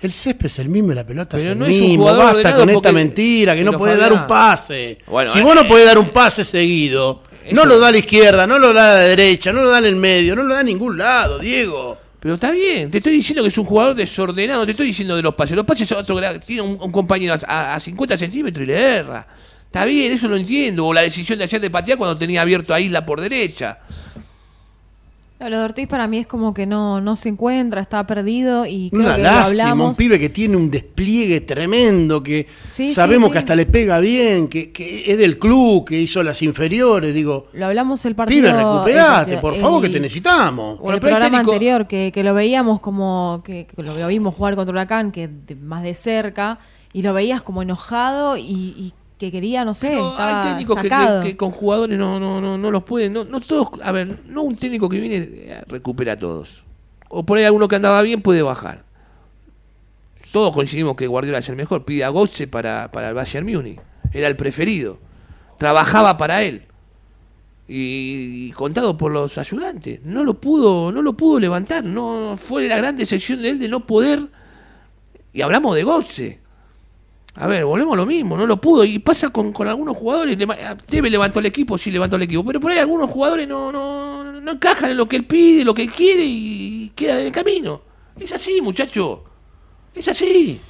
[0.00, 2.04] El césped es el mismo y la pelota Pero es el no es un mismo.
[2.04, 4.98] jugador Basta con esta mentira, que no puede Fabián- dar un pase.
[5.06, 7.88] Bueno, si eh, vos no eh, podés dar un pase seguido, eso- no lo da
[7.88, 10.34] a la izquierda, no lo da a la derecha, no lo da en el medio,
[10.36, 11.98] no lo da a ningún lado, Diego.
[12.20, 15.22] Pero está bien, te estoy diciendo que es un jugador desordenado, te estoy diciendo de
[15.22, 15.56] los pases.
[15.56, 19.26] Los pases son otro tiene un, un compañero a, a 50 centímetros y le erra.
[19.66, 20.86] Está bien, eso lo entiendo.
[20.86, 23.78] O la decisión de ayer de patear cuando tenía abierto a Isla por derecha.
[25.48, 28.90] Lo de Ortiz para mí es como que no, no se encuentra, está perdido y
[28.90, 29.88] creo Una que lo lástima, hablamos.
[29.90, 33.32] un pibe que tiene un despliegue tremendo, que Sí, sí, sabemos sí.
[33.32, 37.46] que hasta le pega bien, que, que es del club, que hizo las inferiores, digo,
[37.52, 38.48] Lo hablamos el partido.
[38.48, 40.78] pibe, recuperate, el- por favor, el- que te necesitamos.
[40.84, 44.34] El el programa técnico- anterior, que, que lo veíamos como, que, que lo, lo vimos
[44.34, 46.58] jugar contra Huracán, que de- más de cerca,
[46.92, 50.78] y lo veías como enojado y, y que quería, no sé, Pero estaba hay técnicos
[51.22, 53.12] que, con jugadores no, no, no, no los pueden.
[53.12, 53.68] No, no todos.
[53.80, 56.64] A ver, no un técnico que viene eh, recupera a todos.
[57.08, 58.82] O por ahí alguno que andaba bien puede bajar.
[60.32, 61.84] Todos coincidimos que Guardiola es el mejor.
[61.84, 63.78] Pide a Götze para, para el Bayern Múnich.
[64.12, 64.98] Era el preferido.
[65.56, 66.64] Trabajaba para él.
[67.68, 70.00] Y, y contado por los ayudantes.
[70.02, 71.84] No lo pudo, no lo pudo levantar.
[71.84, 74.20] No fue la gran decepción de él de no poder.
[75.32, 76.41] Y hablamos de Götze.
[77.34, 78.84] A ver, volvemos a lo mismo, no lo pudo.
[78.84, 80.36] Y pasa con, con algunos jugadores.
[80.86, 82.44] Teve levantó el equipo, sí levantó el equipo.
[82.44, 85.72] Pero por ahí algunos jugadores no, no, no encajan en lo que él pide, lo
[85.72, 87.80] que él quiere y quedan en el camino.
[88.18, 89.24] Es así, muchacho.
[89.94, 90.60] Es así.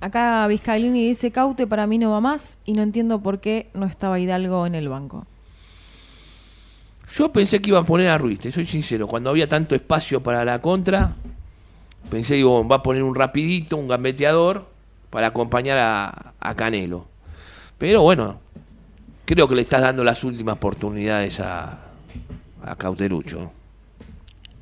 [0.00, 3.86] Acá Vizcalini dice, Caute para mí no va más y no entiendo por qué no
[3.86, 5.26] estaba Hidalgo en el banco.
[7.10, 9.06] Yo pensé que iba a poner a Ruiz, te soy sincero.
[9.06, 11.16] Cuando había tanto espacio para la contra,
[12.10, 14.73] pensé, digo, va a poner un rapidito, un gambeteador,
[15.14, 17.06] para acompañar a, a Canelo.
[17.78, 18.40] Pero bueno,
[19.24, 21.78] creo que le estás dando las últimas oportunidades a,
[22.64, 23.52] a Cauterucho.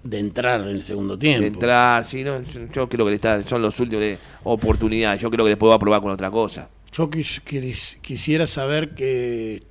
[0.05, 1.41] De entrar en el segundo tiempo.
[1.41, 5.23] De entrar, sí, no, yo, yo creo que le está, son los últimos de oportunidades.
[5.23, 6.69] Yo creo que después va a probar con otra cosa.
[6.93, 9.63] Yo quis- quis- quisiera saber que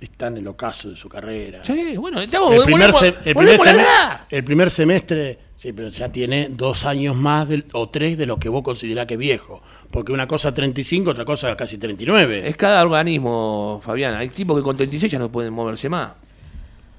[0.00, 1.62] está en el ocaso de su carrera.
[1.62, 3.86] Sí, bueno, estamos, el, primer volvemos- se- el primer semestre,
[4.30, 8.38] el primer semestre, sí, pero ya tiene dos años más del- o tres de lo
[8.38, 9.62] que vos considerás que viejo.
[9.92, 12.48] Porque una cosa 35, otra cosa casi 39.
[12.48, 14.14] Es cada organismo, Fabián.
[14.16, 16.12] Hay tipos que con 36 ya no pueden moverse más.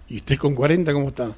[0.07, 1.31] ¿Y usted con 40 cómo está?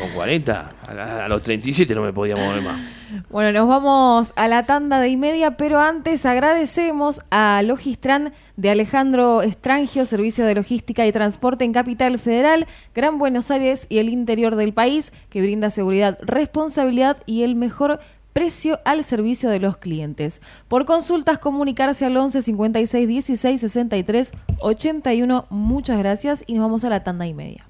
[0.00, 2.80] Con 40, a, a los 37 no me podía mover más.
[3.28, 8.70] Bueno, nos vamos a la tanda de y media, pero antes agradecemos a Logistran de
[8.70, 14.08] Alejandro Estrangio, Servicio de Logística y Transporte en Capital Federal, Gran Buenos Aires y el
[14.08, 18.00] interior del país, que brinda seguridad, responsabilidad y el mejor
[18.32, 20.40] precio al servicio de los clientes.
[20.68, 25.46] Por consultas, comunicarse al 11 56 16 63 81.
[25.50, 27.69] Muchas gracias y nos vamos a la tanda y media.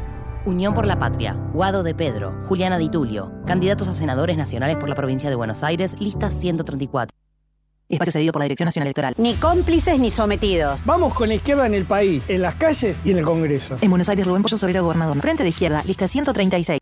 [0.45, 4.89] Unión por la Patria, Guado de Pedro, Juliana Di Tulio, candidatos a senadores nacionales por
[4.89, 7.15] la provincia de Buenos Aires, lista 134.
[7.87, 9.13] Espacio cedido por la Dirección Nacional Electoral.
[9.17, 10.83] Ni cómplices ni sometidos.
[10.85, 13.75] Vamos con la izquierda en el país, en las calles y en el Congreso.
[13.81, 15.19] En Buenos Aires, Rubén Pollo Sobrero, gobernador.
[15.21, 16.79] Frente de izquierda, lista 136.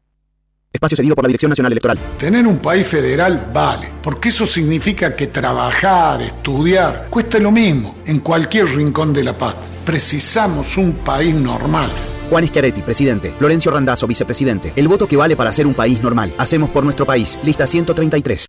[0.71, 1.99] Espacio cedido por la Dirección Nacional Electoral.
[2.17, 8.19] Tener un país federal vale, porque eso significa que trabajar, estudiar, cuesta lo mismo en
[8.19, 9.55] cualquier rincón de la paz.
[9.83, 11.89] Precisamos un país normal.
[12.29, 13.33] Juan Schiaretti, presidente.
[13.37, 14.71] Florencio Randazzo, vicepresidente.
[14.75, 16.31] El voto que vale para ser un país normal.
[16.37, 17.39] Hacemos por nuestro país.
[17.43, 18.47] Lista 133.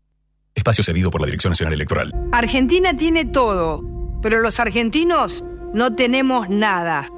[0.55, 2.13] Espacio cedido por la Dirección Nacional Electoral.
[2.33, 3.83] Argentina tiene todo,
[4.21, 7.09] pero los argentinos no tenemos nada.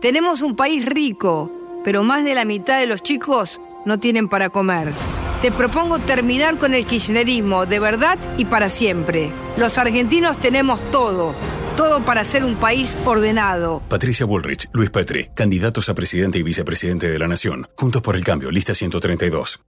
[0.00, 1.50] Tenemos un país rico,
[1.84, 4.92] pero más de la mitad de los chicos no tienen para comer.
[5.40, 9.30] Te propongo terminar con el kirchnerismo de verdad y para siempre.
[9.56, 11.34] Los argentinos tenemos todo,
[11.80, 13.80] todo para ser un país ordenado.
[13.88, 17.68] Patricia Bullrich, Luis Petri, candidatos a presidente y vicepresidente de la Nación.
[17.74, 19.62] Juntos por el Cambio, lista 132.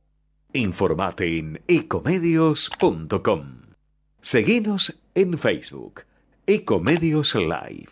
[0.52, 3.62] Informate en ecomedios.com.
[4.20, 6.02] Seguinos en Facebook.
[6.46, 7.88] Ecomedios Live.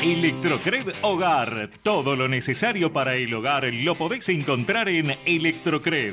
[0.00, 1.70] Electrocred Hogar.
[1.82, 6.12] Todo lo necesario para el hogar lo podés encontrar en Electrocred.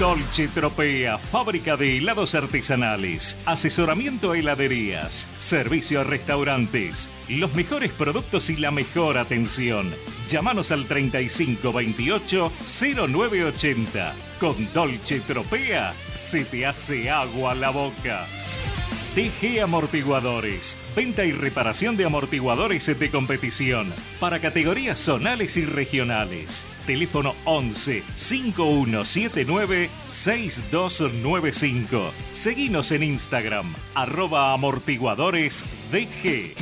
[0.00, 8.48] Dolce Tropea, fábrica de helados artesanales, asesoramiento a heladerías, servicio a restaurantes, los mejores productos
[8.48, 9.92] y la mejor atención.
[10.26, 12.50] Llámanos al 3528
[13.08, 14.14] 0980.
[14.40, 18.26] Con Dolce Tropea se te hace agua la boca.
[19.14, 20.78] TG Amortiguadores.
[20.96, 26.64] Venta y reparación de amortiguadores de competición para categorías zonales y regionales.
[26.90, 32.12] Teléfono 11 5179 6295.
[32.32, 36.52] Seguinos en Instagram, arroba amortiguadores DG.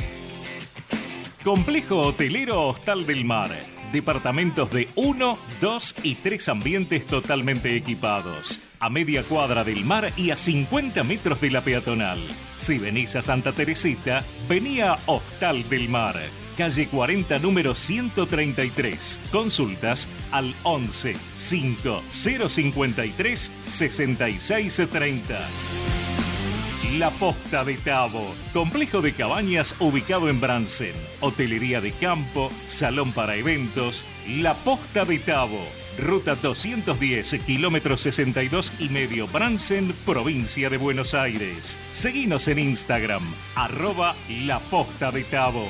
[1.43, 3.49] Complejo Hotelero Hostal del Mar.
[3.91, 8.61] Departamentos de 1, 2 y 3 ambientes totalmente equipados.
[8.79, 12.19] A media cuadra del mar y a 50 metros de la peatonal.
[12.55, 16.19] Si venís a Santa Teresita, vení a Hostal del Mar.
[16.59, 19.21] Calle 40, número 133.
[19.31, 25.47] Consultas al 11 5 053 6630.
[26.97, 33.37] La Posta de Tabo, complejo de cabañas ubicado en Bransen, hotelería de campo, salón para
[33.37, 35.63] eventos, La Posta de Tabo,
[35.97, 41.79] ruta 210, kilómetro 62 y medio Bransen, provincia de Buenos Aires.
[41.93, 43.23] Seguinos en Instagram,
[43.55, 45.69] arroba La Posta de Tabo.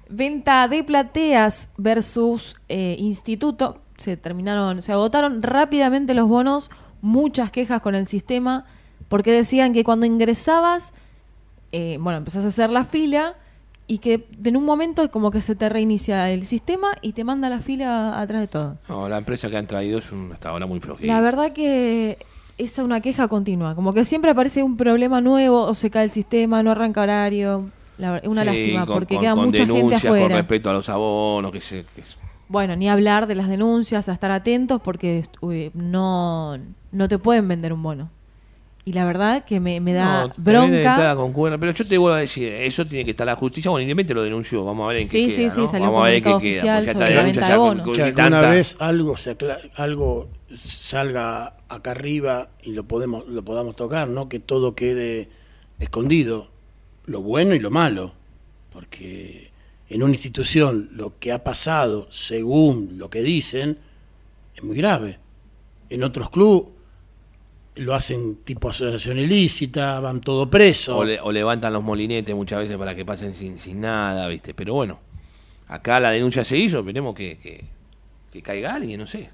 [0.09, 3.81] Venta de plateas versus eh, instituto.
[3.97, 6.71] Se terminaron, se agotaron rápidamente los bonos.
[7.03, 8.67] Muchas quejas con el sistema
[9.09, 10.93] porque decían que cuando ingresabas,
[11.73, 13.35] eh, bueno, empezás a hacer la fila
[13.87, 17.49] y que en un momento como que se te reinicia el sistema y te manda
[17.49, 18.77] la fila atrás de todo.
[18.89, 21.07] No, la empresa que han traído es un, hasta ahora muy flojita.
[21.13, 22.19] La verdad que
[22.59, 26.11] es una queja continua, como que siempre aparece un problema nuevo o se cae el
[26.11, 27.71] sistema, no arranca horario.
[27.99, 30.37] La una Sí, lástima con- porque con- queda con mucha gente denuncias con afuera.
[30.37, 31.85] respecto a los abonos, que se...
[31.95, 32.19] que se-
[32.49, 36.59] Bueno, ni hablar de las denuncias, a estar atentos porque uy, no,
[36.93, 38.11] no te pueden vender un bono.
[38.89, 41.17] Y la verdad que me, me da No, bronca.
[41.17, 43.83] con cuerda, pero yo te vuelvo a decir, eso tiene que estar la justicia, bueno,
[43.83, 45.67] independientemente lo denunció, vamos a ver en Sí, qué sí, queda, sí, ¿no?
[45.67, 47.97] salió un Vamos a ver en qué queda, oficial sobre está la venta de bonos.
[47.97, 49.37] que alguna vez algo se
[49.75, 55.31] algo salga acá arriba y lo podemos lo podamos tocar no que todo quede
[55.81, 56.47] escondido
[57.07, 58.13] lo bueno y lo malo
[58.73, 59.51] porque
[59.89, 63.79] en una institución lo que ha pasado según lo que dicen
[64.55, 65.19] es muy grave
[65.91, 66.69] en otros clubes
[67.77, 72.61] lo hacen tipo asociación ilícita van todo preso O, le- o levantan los molinetes muchas
[72.61, 74.55] veces para que pasen sin, sin nada, ¿viste?
[74.55, 74.99] Pero bueno,
[75.69, 77.65] acá la denuncia se hizo, esperemos que, que,
[78.33, 79.31] que caiga alguien, no sé.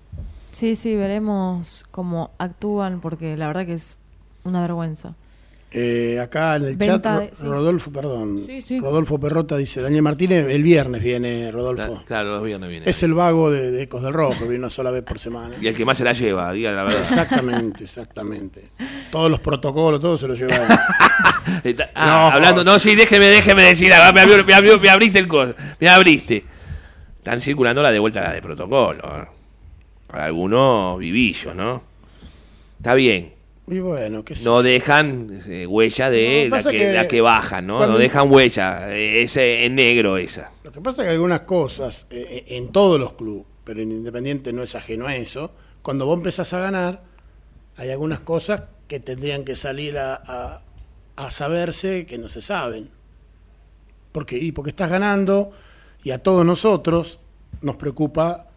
[0.51, 3.97] Sí, sí, veremos cómo actúan porque la verdad que es
[4.45, 5.15] una vergüenza.
[5.75, 7.43] Eh, acá en el Venta chat, Ro- de- sí.
[7.45, 8.79] Rodolfo, perdón, Sí, sí.
[8.79, 12.03] Rodolfo Perrota dice, Daniel Martínez, el viernes viene Rodolfo.
[12.07, 12.91] Claro, los viernes viene.
[12.91, 15.55] Es el vago de, de Ecos del Rojo, viene una sola vez por semana.
[15.61, 17.01] Y el que más se la lleva, diga la verdad.
[17.01, 18.65] Exactamente, exactamente.
[19.11, 20.53] Todos los protocolos, todo se lo lleva.
[21.65, 25.19] Está- ah, hablando, no, sí, déjeme, déjeme decir, ah, me, abrió- me abrió- me abriste
[25.19, 26.45] el coso, me abriste.
[27.17, 29.01] Están circulando la de vuelta la de protocolo.
[29.05, 29.25] ¿eh?
[30.07, 31.83] Para algunos vivillos, ¿no?
[32.77, 33.33] Está bien.
[33.69, 37.67] Y bueno, que No dejan eh, huella de No, la, que, que la que bajan,
[37.67, 37.87] ¿no?
[37.87, 38.93] No dejan huella.
[38.95, 40.51] eh, Ese en negro esa.
[40.65, 44.53] Lo que pasa es que algunas cosas, eh, en todos los clubes, pero en Independiente
[44.53, 45.53] no es ajeno a eso,
[45.83, 47.03] cuando vos empezás a ganar,
[47.77, 50.63] hay algunas cosas que tendrían que salir a, a-
[51.15, 52.91] a saberse que no se saben.
[54.11, 54.39] ¿Por qué?
[54.39, 55.53] Y porque estás ganando
[56.03, 57.19] y a todos nosotros
[57.61, 58.49] nos preocupa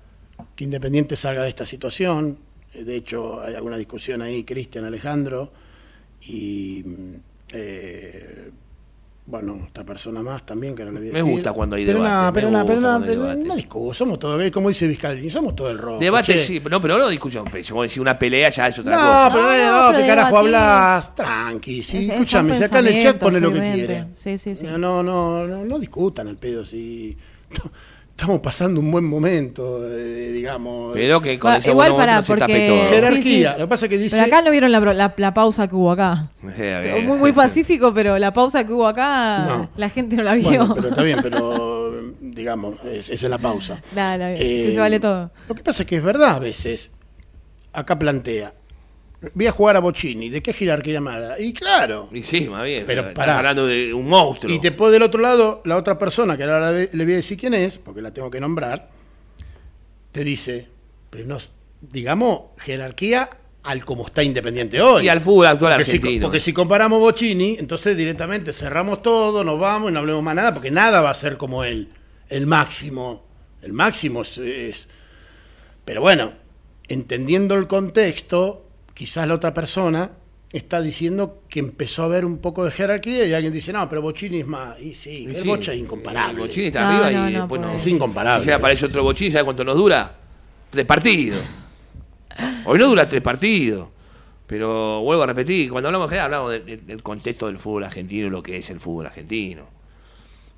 [0.56, 2.40] que Independiente salga de esta situación.
[2.84, 5.52] De hecho, hay alguna discusión ahí, Cristian, Alejandro,
[6.28, 6.84] y
[7.54, 8.50] eh,
[9.28, 11.32] bueno, esta persona más también que no le voy a Me decir.
[11.34, 13.44] gusta cuando hay pero debate, me pero nada, pero hay pero debate.
[13.48, 16.00] no discuto, somos todos, como dice Vizcalini, somos todo el rojo.
[16.00, 16.38] Debate che.
[16.40, 17.46] sí, no, pero no discusión.
[17.52, 19.30] pero Vos decís una pelea ya es otra No, cosa.
[19.34, 21.16] pero, no, no, pero ¿qué carajo hablas?
[21.16, 24.06] Tranqui, sí, Es- es- escúchame, si acá en el chat pone lo que quiere.
[24.16, 24.66] Sí, sí, sí.
[24.68, 27.18] No, no, no, no, no discutan al pedo, si
[28.18, 30.92] estamos pasando un buen momento, eh, digamos.
[30.94, 32.90] Pero que con ese igual bono para, no se tape porque- todo.
[32.90, 33.60] Jerarquía, sí.
[33.60, 34.16] lo que pasa es que dice...
[34.16, 36.30] Pero acá no vieron la, la- la pausa que hubo acá.
[36.58, 39.70] Eh, Muy, muy pacífico, pero la pausa que hubo acá, No.
[39.76, 40.44] la gente no la vio.
[40.50, 43.82] Bueno, pero está bien, pero digamos, es, es la pausa.
[43.94, 45.32] Dale, Eh, sí, se vale todo.
[45.50, 46.92] Lo que pasa es que es verdad a veces.
[47.74, 48.54] Acá plantea.
[49.34, 50.30] Voy a jugar a Bocini.
[50.30, 51.40] ¿De qué jerarquía mala?
[51.40, 52.10] Y claro.
[52.12, 52.84] Y sí, más bien.
[52.86, 53.38] Pero pará.
[53.38, 54.54] hablando de un monstruo.
[54.54, 57.54] Y después del otro lado, la otra persona, que ahora le voy a decir quién
[57.54, 58.90] es, porque la tengo que nombrar,
[60.12, 60.68] te dice,
[61.10, 61.38] pero no,
[61.82, 63.30] digamos, jerarquía
[63.64, 65.06] al como está Independiente hoy.
[65.06, 66.28] Y al fútbol actual porque si, argentino.
[66.28, 70.54] porque si comparamos Bocini, entonces directamente cerramos todo, nos vamos y no hablemos más nada,
[70.54, 71.90] porque nada va a ser como él.
[72.30, 73.26] El máximo.
[73.62, 74.88] El máximo es- es
[75.84, 76.34] pero bueno,
[76.88, 78.65] entendiendo el contexto,
[78.96, 80.10] quizás la otra persona
[80.52, 84.02] está diciendo que empezó a haber un poco de jerarquía y alguien dice, no, pero
[84.02, 84.80] Bochini es más.
[84.82, 86.42] Y sí, Y el sí, Bocha es incomparable.
[86.42, 87.72] El Bochini está No, arriba no, y no, después no.
[87.74, 88.46] Es incomparable.
[88.46, 90.16] Si aparece otro Bochini, ¿sabes cuánto nos dura?
[90.72, 91.40] Tres partidos.
[92.66, 93.90] Hoy no dura tres partidos.
[94.48, 98.28] Pero vuelvo a repetir, cuando hablamos de hablamos de- de- del contexto del fútbol argentino
[98.28, 99.64] y lo que es el fútbol argentino.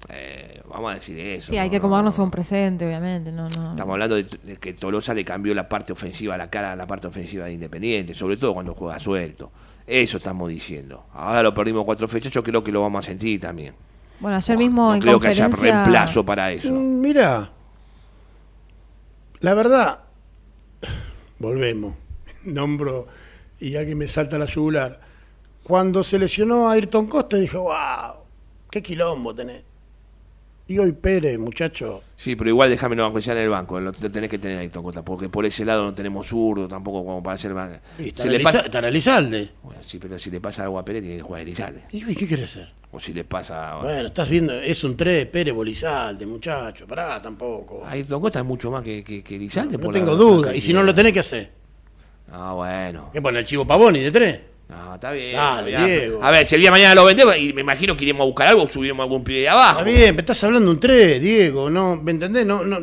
[0.10, 1.50] Eh, vamos a decir eso.
[1.50, 1.72] Sí, hay ¿no?
[1.72, 3.32] que acomodarnos a un presente, obviamente.
[3.32, 3.72] No, no.
[3.72, 6.88] Estamos hablando de, de que Tolosa le cambió la parte ofensiva, la cara a la
[6.88, 9.52] parte ofensiva de Independiente, sobre todo cuando juega suelto.
[9.88, 11.06] Eso estamos diciendo.
[11.14, 13.74] Ahora lo perdimos cuatro fechas, yo creo que lo vamos a sentir también.
[14.20, 16.74] Bueno, ayer mismo No en creo que haya reemplazo para eso.
[16.74, 17.52] Mm, Mira,
[19.40, 20.00] la verdad,
[21.40, 21.96] volvemos,
[22.44, 23.08] nombro
[23.60, 25.00] y alguien me salta la yugular.
[25.64, 28.24] Cuando se lesionó a Ayrton Costa dije, wow,
[28.72, 29.64] qué quilombo tenés.
[30.70, 33.94] Y hoy Pérez, muchacho, Sí, pero igual déjame no aunque sea en el banco, lo,
[33.94, 37.36] tenés que tener ahí, Costa, porque por ese lado no tenemos zurdo tampoco como para
[37.36, 37.54] hacer
[38.00, 39.50] y está, Si le Eliza- pasa, está Elizalde.
[39.64, 41.84] Bueno, sí, pero si le pasa algo a Pérez tiene que jugar Elizalde.
[41.92, 42.70] ¿Y qué quiere hacer?
[42.92, 47.84] O si le pasa Bueno, estás viendo, es un 3, Pérez Bolizalde, muchacho, pará tampoco.
[47.86, 49.78] a Ayrton Costa es mucho más que, que, que Elizalde.
[49.78, 50.54] no tengo duda.
[50.56, 51.52] Y si no lo tenés que hacer,
[52.30, 53.10] Ah, bueno.
[53.14, 54.40] ¿qué pone el chivo Pavoni de 3?
[54.70, 55.34] No, está bien.
[55.34, 55.86] Dale.
[55.86, 56.22] Diego.
[56.22, 58.26] A ver, si el día de mañana lo vendemos, y me imagino que iremos a
[58.26, 59.80] buscar algo, subiremos algún pibe de abajo.
[59.80, 61.96] Está bien, pero estás hablando un 3, Diego, ¿no?
[61.96, 62.46] ¿Me entendés?
[62.46, 62.80] No, no,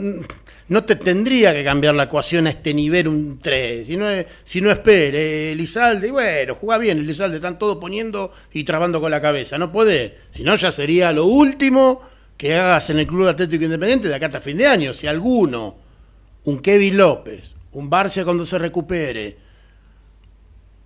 [0.67, 3.87] no te tendría que cambiar la ecuación a este nivel un 3.
[3.87, 8.33] Si no es, si no espere, Elizalde, y bueno, juega bien, Elizalde, están todos poniendo
[8.53, 9.59] y trabando con la cabeza.
[9.59, 10.21] No puede.
[10.31, 12.01] Si no, ya sería lo último
[12.39, 14.95] que hagas en el Club Atlético Independiente de acá hasta fin de año.
[14.95, 15.77] Si alguno,
[16.45, 19.44] un Kevin López, un Barcia cuando se recupere,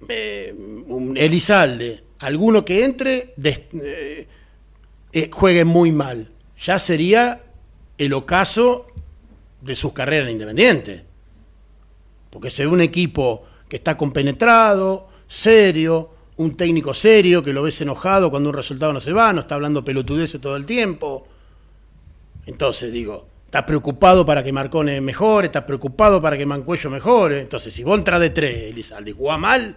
[0.08, 0.54] eh,
[0.86, 4.28] un Elizalde, alguno que entre, eh,
[5.12, 6.30] eh, juegue muy mal.
[6.60, 7.42] Ya sería
[7.96, 8.86] el ocaso
[9.60, 11.04] de sus carreras en Independiente.
[12.30, 17.80] Porque se ve un equipo que está compenetrado, serio, un técnico serio, que lo ves
[17.80, 21.26] enojado cuando un resultado no se va, no está hablando pelotudeces todo el tiempo.
[22.46, 27.40] Entonces, digo, está preocupado para que Marcone mejore, está preocupado para que Mancuello mejore.
[27.40, 29.76] Entonces, si vos entras de tres, Elizalde, y mal,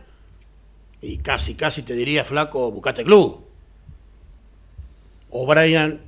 [1.01, 3.41] y casi, casi te diría, flaco, buscate club.
[5.29, 5.99] O Brian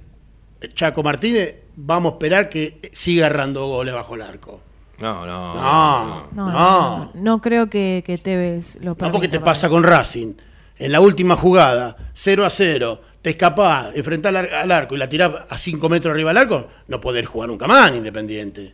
[0.75, 4.59] Chaco Martínez, vamos a esperar que siga errando goles bajo el arco.
[4.99, 5.55] No, no.
[5.55, 6.51] No, No, no.
[6.51, 10.33] no, no creo que, que Tevez lo No, porque permita te pasa con Racing.
[10.77, 14.97] En la última jugada, 0 a 0, te escapás, enfrentás al, ar- al arco y
[14.97, 18.73] la tirás a 5 metros arriba del arco, no poder jugar nunca más en Independiente.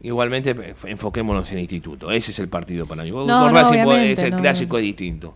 [0.00, 2.10] Igualmente, enfoquémonos en el instituto.
[2.10, 3.10] Ese es el partido para mí.
[3.10, 5.34] Con No, no, Racing, obviamente, es el no, clásico es distinto.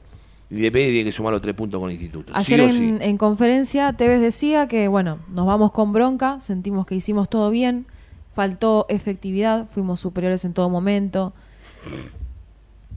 [0.51, 2.33] Independiente tiene que sumar los tres puntos con el instituto.
[2.35, 3.05] Ayer sí o en, sí.
[3.05, 7.87] en conferencia Tevez decía que, bueno, nos vamos con bronca, sentimos que hicimos todo bien,
[8.35, 11.33] faltó efectividad, fuimos superiores en todo momento.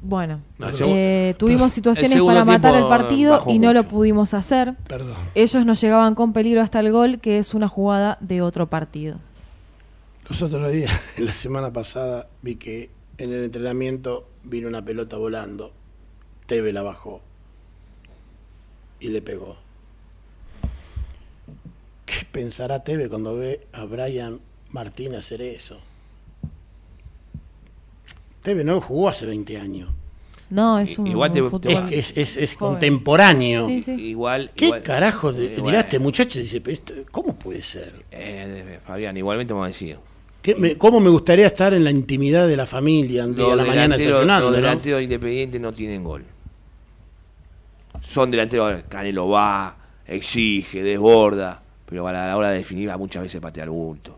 [0.01, 4.75] Bueno, No, eh, tuvimos situaciones para matar el partido y no lo pudimos hacer.
[4.87, 5.15] Perdón.
[5.33, 9.19] Ellos nos llegaban con peligro hasta el gol, que es una jugada de otro partido.
[10.29, 15.73] Los otros días, la semana pasada, vi que en el entrenamiento vino una pelota volando.
[16.45, 17.21] Teve la bajó.
[18.99, 19.57] Y le pegó.
[22.05, 25.79] ¿Qué pensará Teve cuando ve a Brian Martín hacer eso?
[28.41, 29.89] Teve no jugó hace 20 años.
[30.49, 32.73] No, es un, Igual te- un fútbol Es, es, es, es joven.
[32.73, 33.65] contemporáneo.
[33.65, 33.91] Sí, sí.
[33.91, 34.51] Igual.
[34.55, 36.39] ¿Qué igual- carajo te, tiraste, muchacho?
[36.39, 38.05] Dice, "Pero esto- ¿cómo puede ser?
[38.11, 39.97] eh, Fabián, igualmente vamos a decir.
[40.43, 43.55] ¿Qué me- ¿Cómo me gustaría estar en la intimidad de la familia un día a
[43.55, 44.47] la mañana desayunando?
[44.47, 44.61] los ¿no?
[44.61, 46.25] delanteros independientes no tienen gol.
[48.01, 49.75] Son delanteros, a Canelo va,
[50.05, 54.17] exige, desborda, pero a la, a hora de definir va muchas veces patea al bulto.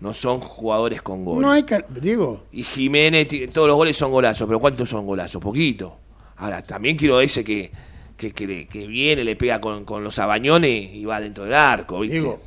[0.00, 1.42] No son jugadores con gol.
[1.42, 5.42] No hay que, digo, Y Jiménez, todos los goles son golazos, pero ¿cuántos son golazos?
[5.42, 5.96] Poquito.
[6.36, 7.70] Ahora, también quiero ese que,
[8.16, 12.00] que, que, que viene, le pega con, con los abañones y va dentro del arco,
[12.00, 12.16] ¿viste?
[12.16, 12.40] digo,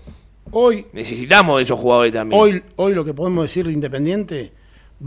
[0.51, 2.41] hoy, Necesitamos de esos jugadores también.
[2.41, 4.51] hoy, hoy lo que podemos decir de Independiente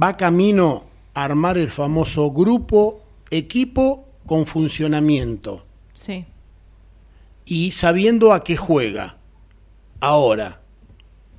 [0.01, 0.85] va camino
[1.15, 6.25] a armar el famoso grupo, equipo con funcionamiento Sí.
[7.45, 9.17] y sabiendo a qué juega.
[10.01, 10.61] Ahora,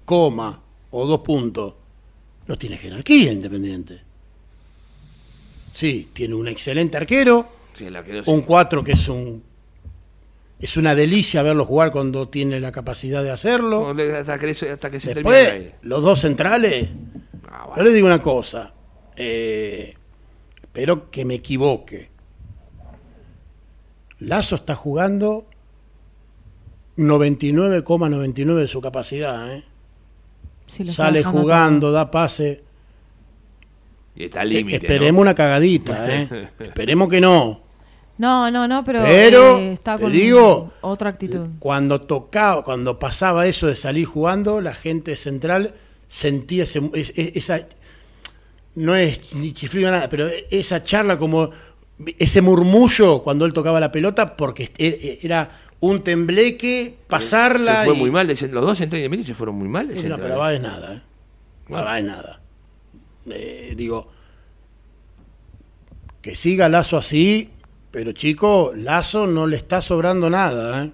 [0.06, 1.74] coma o dos puntos,
[2.47, 4.01] no tiene jerarquía Independiente.
[5.74, 8.32] Sí, tiene un excelente arquero, Sí, el arquero sí.
[8.32, 9.43] un 4 que es un
[10.66, 13.89] es una delicia verlo jugar cuando tiene la capacidad de hacerlo.
[14.20, 16.89] Hasta que, se- hasta que se Después, los dos centrales,
[17.49, 18.74] Ah, yo les digo una cosa,
[19.16, 19.95] eh,
[20.61, 22.09] espero que me equivoque.
[24.20, 25.45] Lazo está jugando
[26.97, 29.53] 99,99 de su capacidad.
[29.55, 29.63] ¿eh?
[30.66, 32.63] Sale jugando, da pase.
[34.16, 34.78] Y está al Eh, límite.
[34.78, 35.22] Esperemos ¿no?
[35.22, 36.13] una cagadita.
[36.13, 36.49] ¿eh?
[36.59, 37.61] Esperemos que no.
[38.18, 41.47] No, no, no, pero, Pero, eh, está con digo, otra actitud.
[41.59, 45.76] Cuando tocaba, cuando pasaba eso de salir jugando, la gente central
[46.07, 47.68] sentía ese- es- es- esa,
[48.76, 51.49] no es ni chiflido nada, pero esa charla como
[52.20, 55.49] ese murmullo cuando él tocaba la pelota, porque e- era
[55.82, 57.80] un tembleque, pasarla.
[57.82, 58.28] Se fue y- muy mal.
[58.28, 59.88] Los dos centrales se fueron muy mal.
[59.89, 61.01] de Sí, no, pero va de nada, ¿eh?
[61.68, 61.86] Bueno.
[61.86, 62.39] Va de nada.
[63.30, 64.09] Eh, digo,
[66.22, 67.51] que siga Lazo así,
[67.96, 70.91] pero chico, Lazo no le está sobrando nada, ¿eh?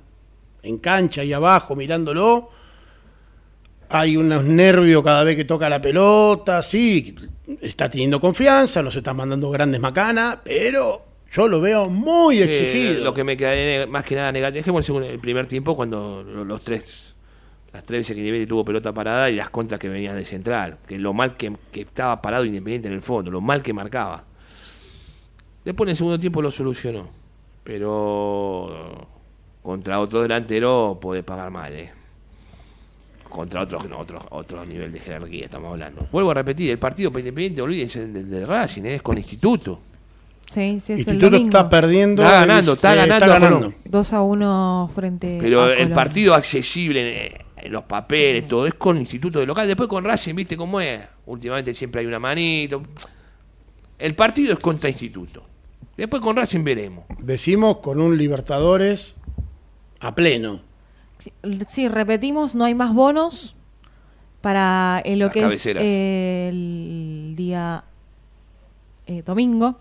[0.62, 2.52] En cancha y abajo, mirándolo,
[3.90, 7.16] hay unos nervios cada vez que toca la pelota, sí,
[7.60, 13.04] está teniendo confianza, nos está mandando grandes macanas, pero yo lo veo muy Sí, exigido.
[13.04, 16.22] Lo que me queda más que nada negativo es que bueno, el primer tiempo cuando
[16.24, 17.16] lo- los tres,
[17.74, 20.78] las tres veces que Independiente tuvo pelota parada y las contras que venían de central,
[20.88, 24.26] que lo mal que, que estaba parado Independiente en el fondo, lo mal que marcaba.
[25.64, 27.08] Después en el segundo tiempo lo solucionó,
[27.64, 29.08] pero
[29.62, 31.92] contra otro delantero puede pagar mal, ¿eh?
[33.30, 36.08] Contra otros no, otros otro nivel de jerarquía estamos hablando.
[36.12, 38.96] Vuelvo a repetir, el partido para Independiente, olvídense del de Racing, ¿eh?
[38.96, 39.80] es con Instituto.
[40.46, 41.48] Sí, sí, es el Instituto domingo.
[41.48, 42.24] está perdiendo.
[42.24, 43.76] Está ganando, está eh, ganando a Colón.
[43.86, 48.98] 2 a 1 frente Pero a el partido accesible, en los papeles, todo, es con
[48.98, 49.66] Instituto de Local.
[49.66, 51.02] Después con Racing, ¿viste cómo es?
[51.28, 52.84] Últimamente siempre hay una manito.
[53.98, 55.51] El partido es contra Instituto.
[56.02, 57.06] Después con Racing veremos.
[57.20, 59.18] Decimos con un Libertadores
[60.00, 60.62] a pleno.
[61.68, 63.56] Sí, repetimos, no hay más bonos
[64.42, 65.84] para eh, lo Las que cabeceras.
[65.84, 67.84] es eh, el día
[69.06, 69.76] eh, domingo.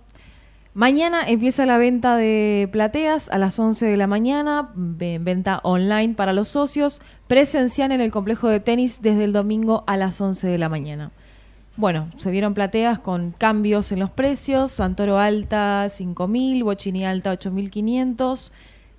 [0.75, 6.15] Mañana empieza la venta de plateas a las 11 de la mañana, ve- venta online
[6.15, 10.47] para los socios, presencial en el complejo de tenis desde el domingo a las 11
[10.47, 11.11] de la mañana.
[11.81, 18.51] Bueno, se vieron plateas con cambios en los precios, Santoro Alta 5.000, Bochini Alta 8.500,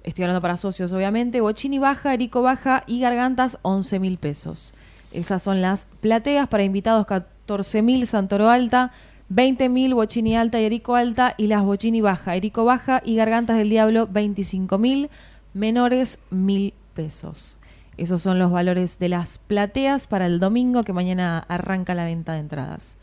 [0.02, 4.74] estoy hablando para socios obviamente, Bochini Baja, Erico Baja y Gargantas 11.000 pesos.
[5.12, 7.06] Esas son las plateas para invitados.
[7.06, 8.92] 14.000 Santoro Alta,
[9.32, 11.36] 20.000 Bochini Alta y Erico Alta.
[11.38, 15.10] Y las Bochini Baja, Erico Baja y Gargantas del Diablo 25.000,
[15.54, 17.60] menores 1.000 pesos.
[18.02, 22.34] Esos son los valores de las plateas para el domingo que mañana arranca la venta
[22.34, 22.98] de entradas.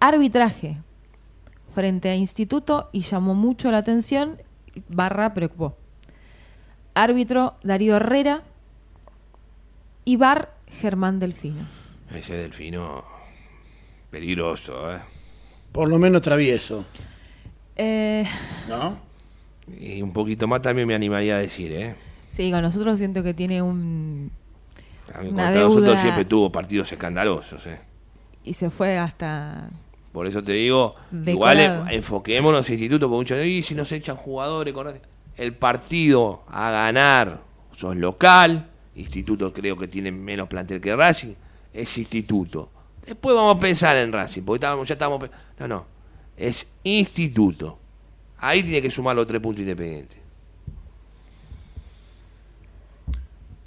[0.00, 0.78] Arbitraje
[1.72, 4.42] frente a Instituto y llamó mucho la atención,
[4.88, 5.76] barra preocupó.
[6.94, 8.42] Árbitro Darío Herrera
[10.04, 11.62] y bar Germán Delfino.
[12.12, 13.04] Ese Delfino,
[14.10, 14.98] peligroso, ¿eh?
[15.70, 16.84] Por lo menos travieso.
[17.76, 18.26] Eh,
[18.68, 18.96] ¿No?
[19.78, 21.94] Y un poquito más también me animaría a decir, ¿eh?
[22.26, 24.32] sí, con nosotros siento que tiene un...
[25.18, 27.80] Una contra nosotros siempre tuvo partidos escandalosos, ¿eh?
[28.44, 29.68] Y se fue hasta...
[30.12, 31.30] Por eso te digo, Decorado.
[31.30, 35.00] igual eh, enfoquémonos en instituto, porque muchos dicen, "Y si nos echan jugadores, con Racing".
[35.36, 37.40] el partido a ganar,
[37.76, 41.34] sos local, instituto creo que tiene menos plantel que Racing,
[41.72, 42.70] es instituto.
[43.06, 45.30] Después vamos a pensar en Racing, porque estábamos, ya estamos...
[45.58, 45.86] No, no,
[46.36, 47.78] es instituto.
[48.38, 50.18] Ahí tiene que sumar los tres puntos independientes.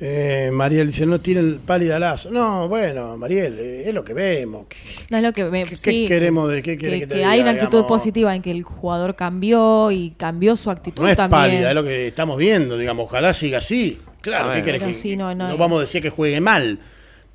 [0.05, 2.29] Eh, Mariel dice, no tienen pálida lazo.
[2.29, 4.65] No, bueno, Mariel, eh, es lo que vemos.
[5.09, 7.17] No es lo que me, ¿Qué sí, queremos de qué quiere que, que te que
[7.19, 7.87] diga, hay una actitud digamos?
[7.87, 11.41] positiva en que el jugador cambió y cambió su actitud No es también.
[11.41, 14.01] pálida, es lo que estamos viendo, digamos, ojalá siga así.
[14.19, 15.57] Claro, ¿qué querés que- sí, no, no es.
[15.57, 16.79] vamos a decir que juegue mal,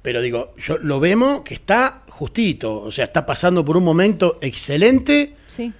[0.03, 4.39] pero digo, yo lo vemos que está justito, o sea, está pasando por un momento
[4.43, 5.73] excelente, Sí.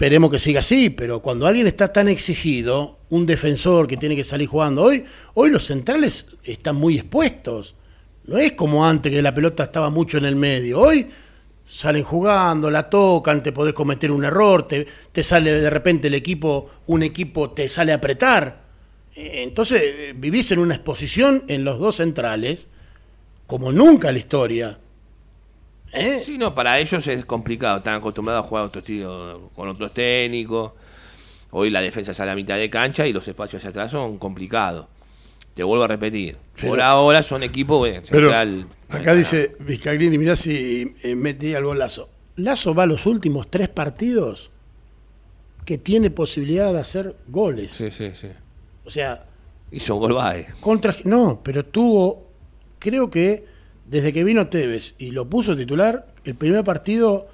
[0.00, 4.24] Esperemos que siga así, pero cuando alguien está tan exigido, un defensor que tiene que
[4.24, 7.74] salir jugando hoy, hoy los centrales están muy expuestos.
[8.26, 10.80] No es como antes que la pelota estaba mucho en el medio.
[10.80, 11.06] Hoy
[11.66, 16.14] salen jugando, la tocan, te podés cometer un error, te, te sale de repente el
[16.14, 18.62] equipo, un equipo te sale a apretar.
[19.14, 22.68] Entonces eh, vivís en una exposición en los dos centrales
[23.46, 24.78] como nunca en la historia.
[25.92, 26.20] ¿Eh?
[26.24, 27.78] Sí, no, para ellos es complicado.
[27.78, 30.72] Están acostumbrados a jugar otro estilo con otros técnicos.
[31.52, 34.86] Hoy la defensa sale a mitad de cancha y los espacios hacia atrás son complicados.
[35.54, 36.36] Te vuelvo a repetir.
[36.60, 38.66] Por Pero- ahora son equipos central.
[38.88, 42.08] acá dice Vizcagrini, mirá si eh, metí algo Lazo.
[42.36, 44.50] Lazo va a los últimos tres partidos
[45.64, 47.72] que tiene posibilidad de hacer goles.
[47.72, 48.28] Sí, sí, sí.
[48.84, 49.24] O sea,
[49.72, 50.54] Hizo gol Baez.
[50.60, 52.26] contra no, pero tuvo,
[52.78, 53.44] creo que
[53.90, 57.26] desde que vino Tevez y lo puso titular, el primer partido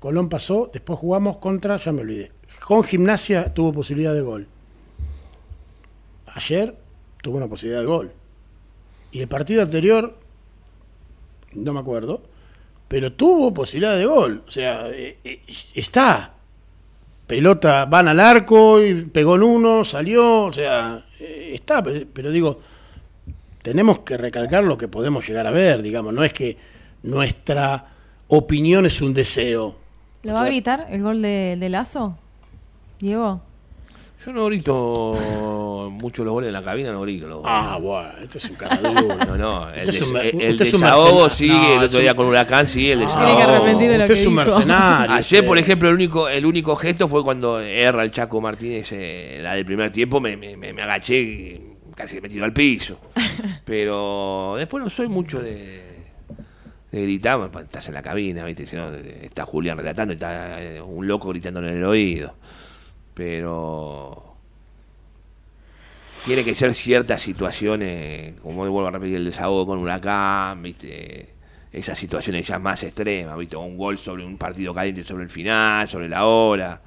[0.00, 2.32] Colón pasó, después jugamos contra, ya me olvidé.
[2.64, 4.46] Con Gimnasia tuvo posibilidad de gol.
[6.34, 6.76] Ayer
[7.22, 8.12] tuvo una posibilidad de gol.
[9.10, 10.16] Y el partido anterior,
[11.54, 12.22] no me acuerdo,
[12.88, 14.42] pero tuvo posibilidad de gol.
[14.46, 15.40] O sea, eh, eh,
[15.74, 16.34] está.
[17.26, 21.82] Pelota, van al arco y pegó en uno, salió, o sea, eh, está.
[21.82, 22.60] pe- Pero digo,
[23.68, 26.56] tenemos que recalcar lo que podemos llegar a ver, digamos, no es que
[27.02, 27.84] nuestra
[28.28, 29.76] opinión es un deseo.
[30.22, 32.16] ¿Lo va a gritar el gol de, de Lazo?
[32.98, 33.40] Diego.
[34.24, 37.52] Yo no grito mucho los goles en la cabina, no grito los goles.
[37.54, 39.16] Ah, bueno, este es un caraduro.
[39.26, 42.92] No, no, el, un des- el desahogo sigue, No, el otro día con Huracán sigue
[42.94, 43.26] el Ah, desahogo.
[43.26, 44.44] Tiene que arrepentir de lo usted que es un dijo.
[44.58, 45.14] mercenario.
[45.14, 49.38] Ayer, por ejemplo, el único, el único gesto fue cuando erra el Chaco Martínez, eh,
[49.42, 51.60] la del primer tiempo, me, me, me- me agaché y
[51.98, 52.98] casi me tiró al piso.
[53.64, 55.82] Pero después no soy mucho de,
[56.92, 58.64] de gritar, bueno, estás en la cabina, ¿viste?
[58.66, 62.34] Si no, está Julián relatando y está eh, un loco gritando en el oído.
[63.14, 64.24] Pero
[66.24, 71.30] tiene que ser ciertas situaciones, como vuelvo a repetir, el desahogo con Huracán, ¿viste?
[71.72, 73.56] Esas situaciones ya más extremas, ¿viste?
[73.56, 76.80] Un gol sobre un partido caliente sobre el final, sobre la hora.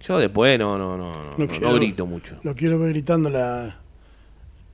[0.00, 2.38] Yo después no, no, no, no, no quiero- grito mucho.
[2.42, 3.78] Lo quiero ver gritando la,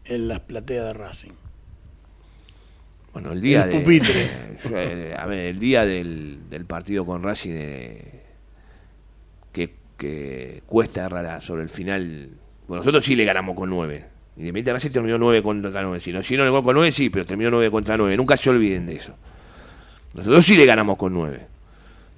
[0.04, 1.32] en las plateas de Racing.
[3.12, 3.80] Bueno, el día El de.
[3.80, 4.22] pupitre.
[4.22, 8.22] eh, yo, eh, a ver, el día del, del partido con Racing, eh,
[9.52, 12.30] que, porque cuesta sobre el final.
[12.66, 14.04] Bueno, nosotros sí le ganamos con 9.
[14.36, 16.00] Independiente Racing terminó 9 contra 9.
[16.00, 18.16] Si no, si no le con 9, sí, pero terminó 9 contra 9.
[18.16, 19.14] Nunca se olviden de eso.
[20.14, 21.46] Nosotros sí le ganamos con 9.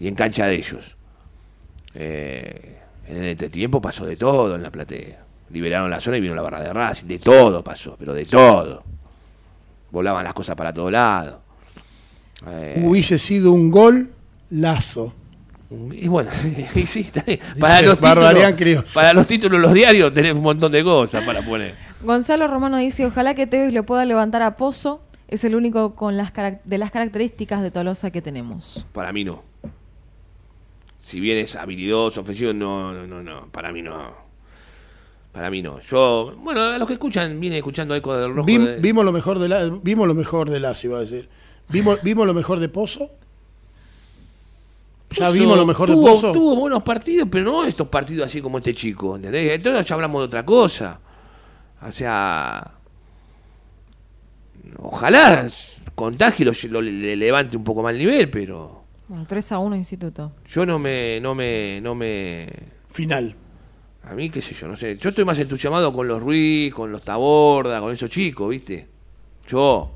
[0.00, 0.96] Y en cancha de ellos.
[1.94, 5.23] Eh, en el entretiempo pasó de todo en la platea.
[5.54, 7.06] Liberaron la zona y vino la barra de Racing.
[7.06, 8.82] De todo pasó, pero de todo.
[9.92, 11.36] Volaban las cosas para todos lados.
[12.48, 14.10] Eh, Hubiese sido un gol
[14.50, 15.14] lazo.
[15.92, 16.30] y bueno,
[16.74, 17.08] y sí.
[17.60, 21.40] Para, Dice los títulos, para los títulos, los diarios, tenés un montón de cosas para
[21.46, 21.76] poner.
[22.02, 25.02] Gonzalo Romano dice, ojalá que Tevez lo pueda levantar a Pozo.
[25.28, 26.32] Es el único con las
[26.64, 28.84] de las características de Tolosa que tenemos.
[28.92, 29.44] Para mí no.
[31.00, 33.46] Si bien es habilidoso, ofensivo, no, no, no, no.
[33.52, 34.23] Para mí no.
[35.34, 35.80] Para mí no.
[35.80, 38.46] Yo, bueno, a los que escuchan, viene escuchando Eco del Rojo.
[38.46, 41.28] Vim- de- vimos lo mejor de la, vimos lo mejor de Lazio, iba a decir.
[41.68, 43.10] Vimos, vimos lo mejor de Pozo.
[45.10, 46.32] Ya Pozo vimos lo mejor de tuvo, Pozo.
[46.32, 49.52] Tuvo buenos partidos, pero no estos partidos así como este chico, ¿entendés?
[49.52, 51.00] Entonces ya hablamos de otra cosa.
[51.82, 52.72] O sea,
[54.78, 55.46] ojalá
[55.94, 59.76] contagio lo, lo- le levante un poco más el nivel, pero Bueno, 3 a 1
[59.76, 60.32] Instituto.
[60.46, 62.48] yo no me, no me, no me,
[62.90, 63.34] Final.
[64.06, 66.92] A mí qué sé yo, no sé, yo estoy más entusiasmado con los Ruiz, con
[66.92, 68.86] los Taborda, con esos chicos, ¿viste?
[69.46, 69.92] Yo,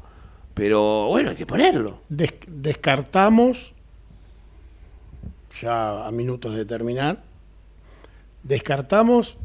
[0.55, 2.01] pero bueno, hay que ponerlo.
[2.09, 3.73] Des- descartamos,
[5.61, 7.23] ya a minutos de terminar,
[8.43, 9.37] descartamos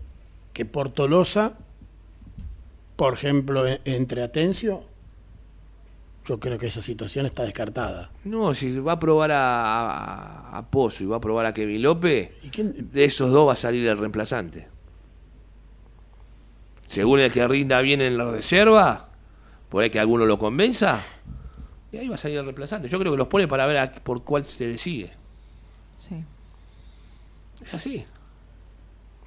[0.54, 1.58] que por Tolosa,
[2.96, 4.84] por ejemplo, e- entre Atencio,
[6.26, 8.12] yo creo que esa situación está descartada.
[8.24, 11.82] No, si va a probar a, a, a Pozo y va a probar a Kevin
[11.82, 14.68] López, ¿Y quién- de esos dos va a salir el reemplazante.
[16.88, 19.10] Según el que rinda bien en la reserva,
[19.70, 21.04] por ahí que alguno lo convenza,
[21.92, 22.88] y ahí va a salir el reemplazante.
[22.88, 25.12] Yo creo que los pone para ver a- por cuál se decide.
[25.98, 26.24] Sí.
[27.62, 28.06] Es así.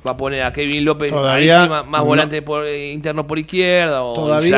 [0.06, 2.92] Va a poner a Kevin López Todavía ahí sí, más, más no- volante por, eh,
[2.92, 4.14] interno por izquierda o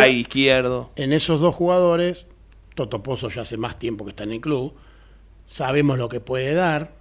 [0.09, 0.91] izquierdo.
[0.97, 2.27] En esos dos jugadores,
[2.79, 4.73] Toto Pozo ya hace más tiempo que está en el club,
[5.47, 6.93] sabemos lo que puede dar,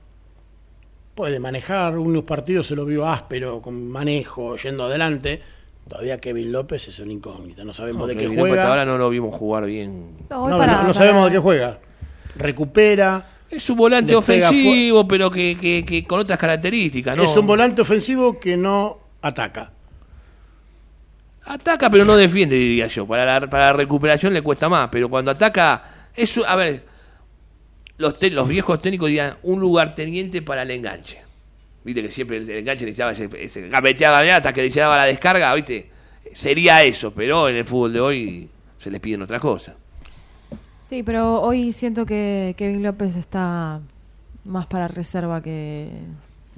[1.13, 5.39] puede manejar, unos partidos se lo vio áspero, con manejo, yendo adelante,
[5.87, 8.97] todavía Kevin López es una incógnita, no sabemos No, de qué juega, hasta ahora no
[8.97, 10.17] lo vimos jugar bien.
[10.31, 11.79] No, no, para- no- no para- sabemos de qué juega,
[12.35, 17.23] recupera, Es un volante ofensivo, pero que, que, que con otras características, ¿no?
[17.23, 19.73] es un volante ofensivo que no ataca.
[21.47, 23.07] Ataca, pero no defiende, diría yo.
[23.07, 26.09] Para la, para la recuperación le cuesta más, pero cuando ataca.
[26.15, 26.83] Es, un- a ver,
[27.97, 31.21] los, te- los viejos técnicos dirían un lugar teniente para el enganche.
[31.83, 35.89] Viste que siempre el, enganche necesitaba ese, ese gabeteaba hasta que le la descarga, ¿viste?
[36.33, 39.75] Sería eso, pero en el fútbol de hoy se les piden otras cosas.
[40.81, 43.79] Sí, pero hoy siento que Kevin López está
[44.43, 45.89] más para reserva que...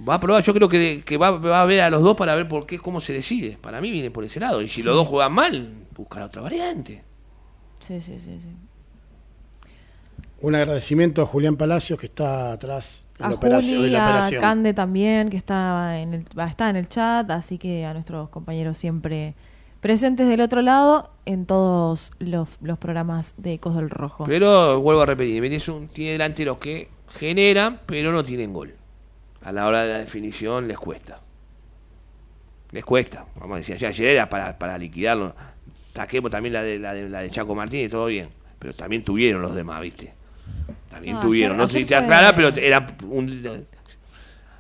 [0.08, 2.34] Va a probar, yo creo que, que va, va a ver a los dos para
[2.36, 3.58] ver por qué, cómo se decide.
[3.60, 4.62] Para mí viene por ese lado.
[4.62, 4.84] Y si Sí.
[4.84, 7.04] los dos juegan mal, buscar otra variante.
[7.80, 8.50] Sí, sí, sí, sí.
[10.42, 13.80] Un agradecimiento a Julián Palacios que está atrás en A la operación.
[13.80, 14.42] Juli, la a operación.
[14.42, 18.30] Cande también, que está en, el, va- está en el chat, así que a nuestros
[18.30, 19.36] compañeros siempre
[19.82, 24.24] presentes del otro lado en todos los, los programas de Ecos del Rojo.
[24.26, 28.76] Pero vuelvo a repetir, es un- tiene delanteros que generan, pero no tienen gol.
[29.44, 31.20] A la hora de la definición les cuesta.
[32.72, 33.26] Les cuesta.
[33.40, 35.36] Vamos a decir, ayer, era para, para liquidarlo.
[35.94, 38.30] Saquemos también la de, la, de, la de Chaco Martínez, todo bien.
[38.60, 40.14] Pero también tuvieron los demás, ¿viste?
[40.90, 41.52] También No, tuvieron.
[41.56, 43.66] ayer- no sé si te aclara, pero era un.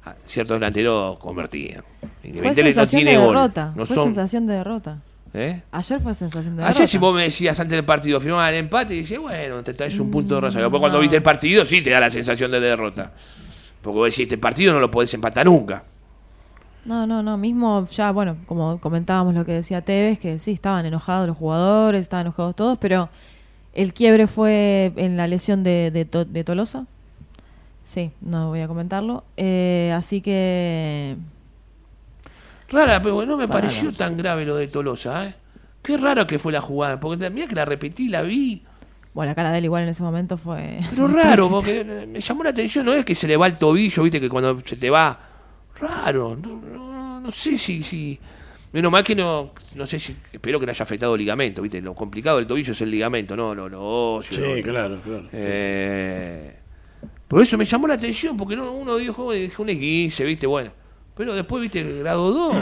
[0.05, 1.83] ah, Ciertos delanteros convertían.
[1.99, 3.35] Fue Independiente no sensación de tiene gol.
[3.35, 3.73] derrota.
[3.75, 4.97] No fue son, sensación de derrota.
[5.33, 5.61] ¿eh?
[5.71, 6.77] Ayer fue sensación de derrota.
[6.77, 9.73] Ayer si vos me decías antes del partido firmaba el empate y decías, bueno, te
[9.73, 10.63] traes un punto de reserva.
[10.65, 13.11] Después cuando viste el partido sí te da la sensación de derrota.
[13.81, 15.83] Porque vos decís, este partido no lo podés empatar nunca.
[16.85, 20.85] No, no, no, mismo ya, bueno, como comentábamos lo que decía Tevez, que sí, estaban
[20.85, 23.09] enojados los jugadores, estaban enojados todos, pero
[23.73, 26.85] el quiebre fue en la lesión de, de, To- de Tolosa.
[27.83, 29.23] Sí, no voy a comentarlo.
[29.37, 31.17] Eh, así que...
[32.69, 35.35] Rara, pero no me pareció tan grave lo de Tolosa, ¿eh?
[35.81, 38.61] Qué raro que fue la jugada, porque mira que la repetí, la vi.
[39.13, 40.79] Bueno, la cara de él igual en ese momento fue...
[40.91, 43.57] Pero raro, porque eh, me llamó la atención, no es que se le va el
[43.57, 45.19] tobillo, viste, que cuando se te va.
[45.79, 48.19] Raro, no, no, no sé si, si.
[48.71, 50.15] Menos mal que no, no sé si.
[50.31, 51.81] Espero que no haya afectado el ligamento, viste.
[51.81, 53.83] Lo complicado del tobillo es el ligamento, no lo, lo
[54.15, 54.37] óseo.
[54.55, 55.27] Sí, lo- claro, claro.
[55.31, 56.55] Eh,
[57.27, 60.71] por eso me llamó la atención, porque no, uno dijo, dijo un esguince, viste, bueno.
[61.15, 62.55] Pero después, viste, grado 2.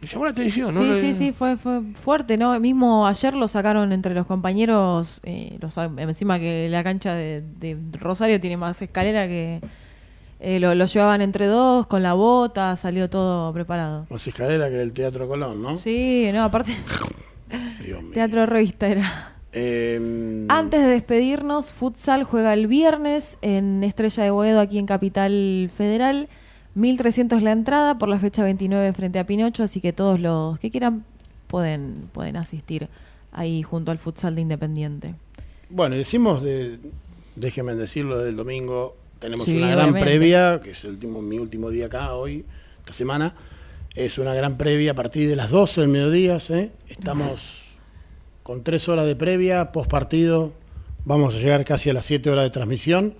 [0.00, 0.80] Me llamó la atención, ¿no?
[0.94, 2.58] Sí, sí, sí, fue, fue fuerte, ¿no?
[2.58, 7.76] Mismo ayer lo sacaron entre los compañeros, eh, los, encima que la cancha de, de
[7.98, 9.60] Rosario tiene más escalera que,
[10.42, 14.06] Eh, lo, lo llevaban entre dos, con la bota, salió todo preparado.
[14.08, 15.76] Más escalera que el Teatro Colón, ¿no?
[15.76, 16.74] Sí, no, aparte.
[18.14, 19.34] Teatro Revista era.
[19.52, 25.70] Eh, Antes de despedirnos, Futsal juega el viernes en Estrella de Boedo, aquí en Capital
[25.76, 26.28] Federal.
[26.80, 30.70] 1300 la entrada por la fecha 29 frente a Pinocho, así que todos los que
[30.70, 31.04] quieran
[31.46, 32.88] pueden, pueden asistir
[33.32, 35.14] ahí junto al Futsal de Independiente.
[35.68, 36.78] Bueno, decimos, de,
[37.36, 40.10] déjenme decirlo, del domingo tenemos Sí, una gran obviamente.
[40.10, 42.44] previa, que es el último, mi último día acá hoy,
[42.80, 43.34] esta semana.
[43.94, 46.38] Es una gran previa a partir de las 12 del mediodía.
[46.50, 46.70] ¿eh?
[46.88, 47.62] Estamos
[48.42, 50.52] con tres horas de previa, post partido.
[51.04, 53.14] Vamos a llegar casi a las 7 horas de transmisión.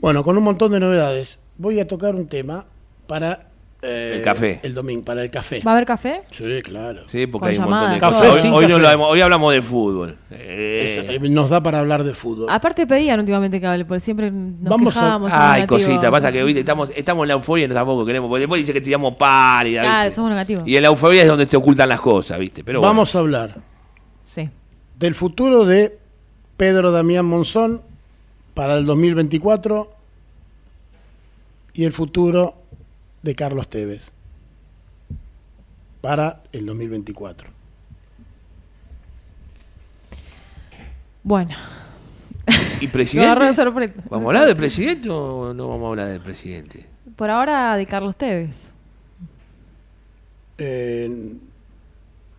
[0.00, 1.38] Bueno, con un montón de novedades.
[1.58, 2.64] Voy a tocar un tema
[3.06, 3.46] para
[3.82, 4.58] eh, El café.
[4.64, 5.60] El domingo, para el café.
[5.64, 6.22] ¿Va a haber café?
[6.32, 7.02] Sí, claro.
[7.06, 8.22] Sí, porque Con hay un montón de cosas.
[8.22, 10.16] Café Hoy, hoy no hemos- hoy hablamos de fútbol.
[10.32, 12.48] Eh, Es- eh, nos da para hablar de fútbol.
[12.50, 15.30] Aparte pedían últimamente que hable, porque siempre nos Vamos a- quejábamos.
[15.30, 16.60] somos Ay, cosita, pasa que ¿viste?
[16.60, 19.82] estamos, estamos en la euforia y no tampoco queremos, porque después dice que tiramos pálida,
[19.82, 20.14] Claro, ¿viste?
[20.16, 20.64] somos negativos.
[20.66, 22.64] Y en la euforia es donde te ocultan las cosas, ¿viste?
[22.64, 22.88] Pero bueno.
[22.92, 23.56] Vamos a hablar
[24.20, 24.48] Sí.
[24.98, 25.96] del futuro de
[26.56, 27.82] Pedro Damián Monzón
[28.54, 29.92] para el 2024
[31.72, 32.62] y el futuro
[33.22, 34.10] de Carlos Tevez
[36.00, 37.48] para el 2024.
[41.22, 41.54] Bueno.
[42.80, 43.26] ¿Y presidente?
[43.28, 43.94] agarró de sorpresa.
[44.08, 46.86] ¿Vamos a hablar del presidente o no vamos a hablar del presidente?
[47.16, 48.72] Por ahora de Carlos Tevez.
[50.56, 51.36] Eh,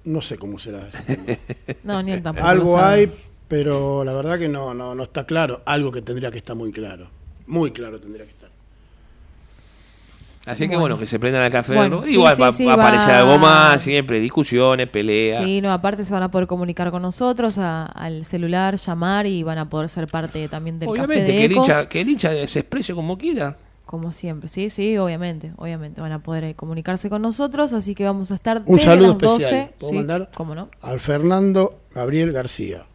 [0.05, 0.89] no sé cómo será.
[1.84, 2.47] No, ni él tampoco.
[2.47, 3.11] Algo hay,
[3.47, 5.61] pero la verdad que no, no, no está claro.
[5.65, 7.09] Algo que tendría que estar muy claro.
[7.47, 8.39] Muy claro tendría que estar.
[10.50, 10.97] Así que Bueno.
[10.97, 11.76] que se prendan al café.
[11.76, 15.43] Bueno, Igual sí, va, sí, va a aparecer algo más, siempre discusiones, peleas.
[15.43, 19.43] Sí, no, aparte se van a poder comunicar con nosotros a- al celular, llamar y
[19.43, 22.10] van a poder ser parte también del Obviamente, café de que el, hincha, que el
[22.10, 23.58] hincha se exprese como quiera.
[23.86, 28.04] Como siempre, sí, sí, obviamente, obviamente van a poder eh, comunicarse con nosotros, así que
[28.06, 29.43] vamos a estar Un desde saludo las 12.
[29.43, 29.72] especial.
[29.80, 30.30] ¿Puedo sí, mandar?
[30.36, 30.70] ¿Cómo no?
[30.82, 32.86] Al Fernando Gabriel García.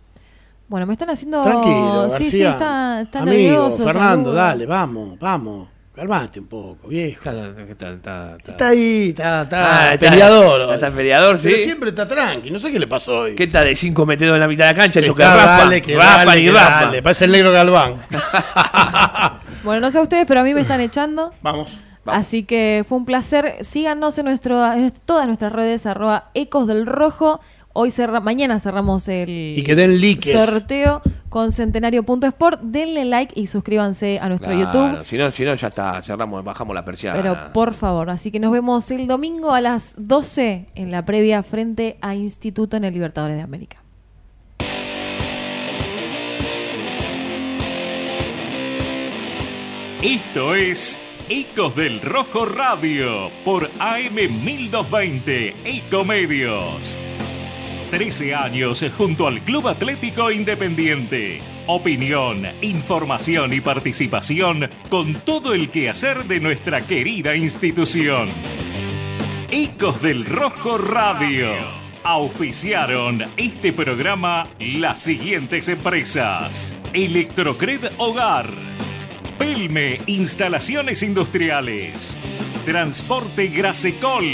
[0.69, 1.43] Bueno, me están haciendo...
[1.43, 2.19] Tranquilo, García.
[2.19, 3.85] Sí, sí, está, está Amigo, nervioso.
[3.85, 4.35] Fernando, saludo.
[4.35, 5.69] dale, vamos, vamos.
[5.95, 7.31] Calmate un poco, viejo.
[7.31, 7.93] Está, está- está-
[8.35, 9.59] está- Está ahí, está, está,
[9.91, 10.61] Ah, está- peleador.
[10.63, 11.45] está- está peleador, sí.
[11.51, 13.35] Pero siempre está tranqui, no sé qué le pasó hoy.
[13.37, 14.99] ¿Qué tal de cinco metidos en la mitad de la cancha?
[14.99, 17.03] Eso que Está, raspa, dale, que raspa dale, y dale.
[17.03, 17.95] Parece el negro Galván.
[19.65, 21.33] Bueno, no sé ustedes, pero a mí me están echando.
[21.41, 21.69] Vamos.
[22.05, 23.57] Así que fue un placer.
[23.63, 27.41] Síganos en, nuestro, en todas nuestras redes, arroba Ecos del Rojo.
[27.77, 32.61] Hoy cerra, mañana cerramos el Y que den sorteo con centenario.sport.
[32.63, 35.05] Denle like y suscríbanse a nuestro Claro, YouTube.
[35.05, 37.21] Si no, si no, ya está, cerramos, bajamos la persiana.
[37.21, 41.43] Pero por favor, así que nos vemos el domingo a las 12 en la previa
[41.43, 43.83] frente a Instituto en el Libertadores de América.
[50.01, 50.97] Esto es
[51.29, 56.97] Ecos del Rojo Radio por AM 1220 Ecomedios.
[57.95, 61.39] 13 años junto al Club Atlético Independiente.
[61.69, 68.31] Opinión, información y participación con todo el quehacer de nuestra querida institución.
[69.49, 71.53] Ecos del Rojo Radio.
[72.03, 76.75] Auspiciaron este programa las siguientes empresas.
[76.95, 78.51] Electrocred Hogar.
[79.39, 82.19] Pelme Instalaciones Industriales.
[82.65, 84.25] Transporte Grasecol.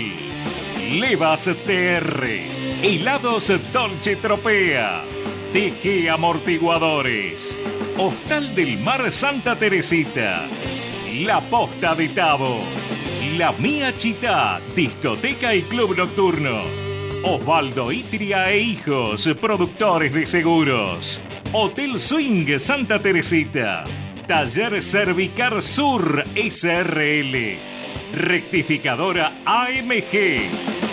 [0.92, 2.59] Levas TR.
[2.82, 5.04] Helados Dolce Tropea.
[5.52, 7.60] TG Amortiguadores.
[7.98, 10.48] Hostal del Mar Santa Teresita.
[11.12, 12.62] La Posta de Tabo.
[13.36, 16.62] La Mía Chita, discoteca y club nocturno.
[17.22, 21.20] Osvaldo Itria e Hijos, productores de seguros.
[21.52, 23.84] Hotel Swing Santa Teresita.
[24.26, 27.58] Taller Cervicar Sur SRL.
[28.14, 30.89] Rectificadora AMG.